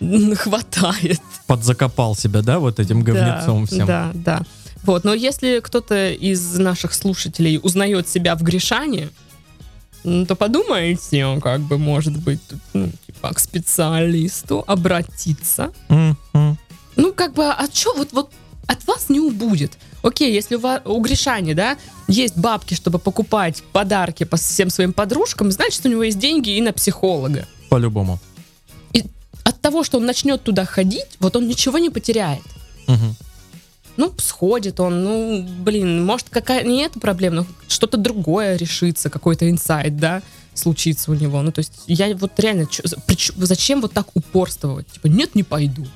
хватает. 0.36 1.20
Подзакопал 1.46 2.14
себя, 2.14 2.42
да, 2.42 2.58
вот 2.58 2.78
этим 2.78 3.02
говнецом 3.02 3.62
да, 3.62 3.66
всем. 3.66 3.86
Да, 3.86 4.10
да. 4.14 4.42
Вот, 4.82 5.04
но 5.04 5.14
если 5.14 5.60
кто-то 5.60 6.10
из 6.10 6.58
наших 6.58 6.92
слушателей 6.94 7.58
узнает 7.62 8.08
себя 8.08 8.36
в 8.36 8.42
Гришане, 8.42 9.08
м, 10.06 10.26
то 10.26 10.36
подумайте, 10.36 11.38
как 11.42 11.60
бы, 11.60 11.78
может 11.78 12.16
быть, 12.16 12.40
тут, 12.48 12.60
ну, 12.72 12.90
типа, 13.06 13.34
к 13.34 13.38
специалисту 13.38 14.64
обратиться. 14.66 15.72
Мгм. 15.88 16.58
Ну, 16.96 17.12
как 17.12 17.34
бы, 17.34 17.44
а 17.44 17.66
что 17.72 17.94
вот, 17.94 18.12
вот 18.12 18.30
от 18.66 18.86
вас 18.86 19.08
не 19.08 19.20
убудет? 19.20 19.72
Окей, 20.02 20.32
если 20.32 20.56
у, 20.56 20.60
вас, 20.60 20.80
у 20.84 21.00
Гришани, 21.00 21.52
да, 21.52 21.76
есть 22.08 22.36
бабки, 22.36 22.74
чтобы 22.74 22.98
покупать 22.98 23.62
подарки 23.72 24.24
по 24.24 24.36
всем 24.36 24.70
своим 24.70 24.92
подружкам, 24.92 25.50
значит, 25.50 25.84
у 25.84 25.88
него 25.88 26.04
есть 26.04 26.18
деньги 26.18 26.50
и 26.50 26.60
на 26.60 26.72
психолога. 26.72 27.46
По-любому. 27.68 28.18
И 28.92 29.04
от 29.44 29.60
того, 29.60 29.84
что 29.84 29.98
он 29.98 30.06
начнет 30.06 30.42
туда 30.42 30.64
ходить, 30.64 31.16
вот 31.18 31.36
он 31.36 31.48
ничего 31.48 31.78
не 31.78 31.90
потеряет. 31.90 32.42
Мгм. 32.86 33.16
Ну, 33.96 34.12
сходит 34.18 34.80
он, 34.80 35.04
ну, 35.04 35.48
блин, 35.60 36.04
может, 36.04 36.28
какая 36.28 36.64
не 36.64 36.82
эта 36.82 37.00
проблема, 37.00 37.36
но 37.36 37.46
что-то 37.68 37.96
другое 37.96 38.56
решится, 38.56 39.08
какой-то 39.08 39.48
инсайт, 39.48 39.96
да, 39.96 40.22
случится 40.54 41.10
у 41.10 41.14
него. 41.14 41.40
Ну, 41.42 41.52
то 41.52 41.60
есть 41.60 41.72
я 41.86 42.14
вот 42.16 42.38
реально, 42.38 42.66
чё- 42.66 42.82
зачем 43.36 43.80
вот 43.80 43.92
так 43.92 44.08
упорствовать? 44.14 44.86
Типа, 44.88 45.06
нет, 45.06 45.34
не 45.34 45.42
пойду. 45.42 45.86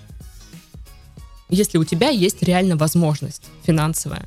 Если 1.48 1.78
у 1.78 1.84
тебя 1.84 2.08
есть 2.10 2.42
реально 2.42 2.76
возможность 2.76 3.42
финансовая. 3.64 4.26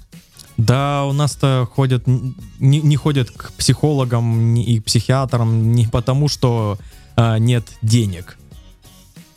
Да, 0.58 1.06
у 1.06 1.14
нас-то 1.14 1.68
ходят, 1.72 2.04
не, 2.06 2.80
не 2.82 2.96
ходят 2.96 3.32
к 3.32 3.54
психологам 3.54 4.56
и 4.56 4.80
психиатрам 4.80 5.72
не 5.74 5.88
потому, 5.88 6.28
что 6.28 6.78
а, 7.16 7.40
нет 7.40 7.64
денег. 7.82 8.38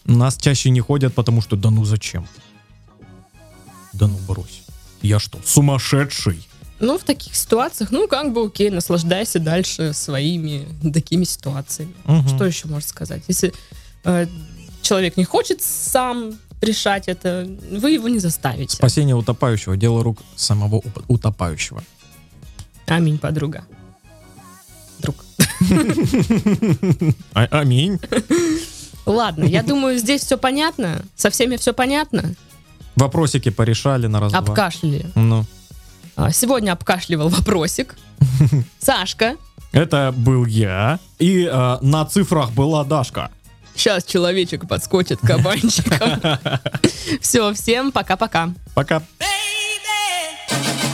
Нас 0.04 0.36
чаще 0.36 0.70
не 0.70 0.80
ходят, 0.80 1.14
потому 1.14 1.40
что 1.40 1.56
да 1.56 1.70
ну 1.70 1.84
зачем? 1.84 2.26
Да 3.98 4.06
ну 4.06 4.18
брось. 4.28 4.62
Я 5.02 5.18
что, 5.18 5.38
сумасшедший? 5.44 6.46
Ну, 6.78 6.98
в 6.98 7.04
таких 7.04 7.34
ситуациях, 7.34 7.90
ну, 7.90 8.06
как 8.06 8.32
бы, 8.32 8.44
окей, 8.44 8.68
наслаждайся 8.68 9.38
дальше 9.38 9.94
своими 9.94 10.68
такими 10.92 11.24
ситуациями. 11.24 11.94
Мгм. 12.04 12.28
Что 12.28 12.44
еще 12.44 12.68
можно 12.68 12.86
сказать? 12.86 13.22
Если 13.28 13.54
э, 14.04 14.26
человек 14.82 15.16
не 15.16 15.24
хочет 15.24 15.62
сам 15.62 16.38
решать 16.60 17.08
это, 17.08 17.48
вы 17.70 17.92
его 17.92 18.08
не 18.08 18.18
заставите. 18.18 18.76
Спасение 18.76 19.14
утопающего, 19.14 19.76
дело 19.76 20.02
рук 20.02 20.18
самого 20.36 20.82
утопающего. 21.08 21.82
Аминь, 22.86 23.18
подруга. 23.18 23.64
Друг. 24.98 25.16
А- 27.32 27.48
аминь. 27.50 27.98
Ладно, 29.06 29.44
я 29.44 29.62
думаю, 29.62 29.98
здесь 29.98 30.22
все 30.22 30.36
понятно. 30.36 31.02
Со 31.14 31.30
всеми 31.30 31.56
все 31.56 31.72
понятно. 31.72 32.34
Вопросики 32.96 33.50
порешали 33.50 34.06
на 34.06 34.20
раз-два. 34.20 34.40
Обкашляли. 34.40 35.06
Ну. 35.14 35.44
А, 36.16 36.30
Сегодня 36.30 36.72
обкашливал 36.72 37.28
вопросик. 37.28 37.94
Сашка. 38.78 39.36
Это 39.72 40.14
был 40.16 40.46
я. 40.46 40.98
И 41.18 41.44
э, 41.44 41.78
на 41.82 42.06
цифрах 42.06 42.52
была 42.52 42.84
Дашка. 42.84 43.30
Сейчас 43.74 44.04
человечек 44.04 44.66
подскочит 44.66 45.20
к 45.20 45.26
кабанчикам. 45.26 46.20
Все, 47.20 47.52
всем 47.52 47.92
пока-пока. 47.92 48.54
Пока. 48.74 49.02
They 49.20 50.85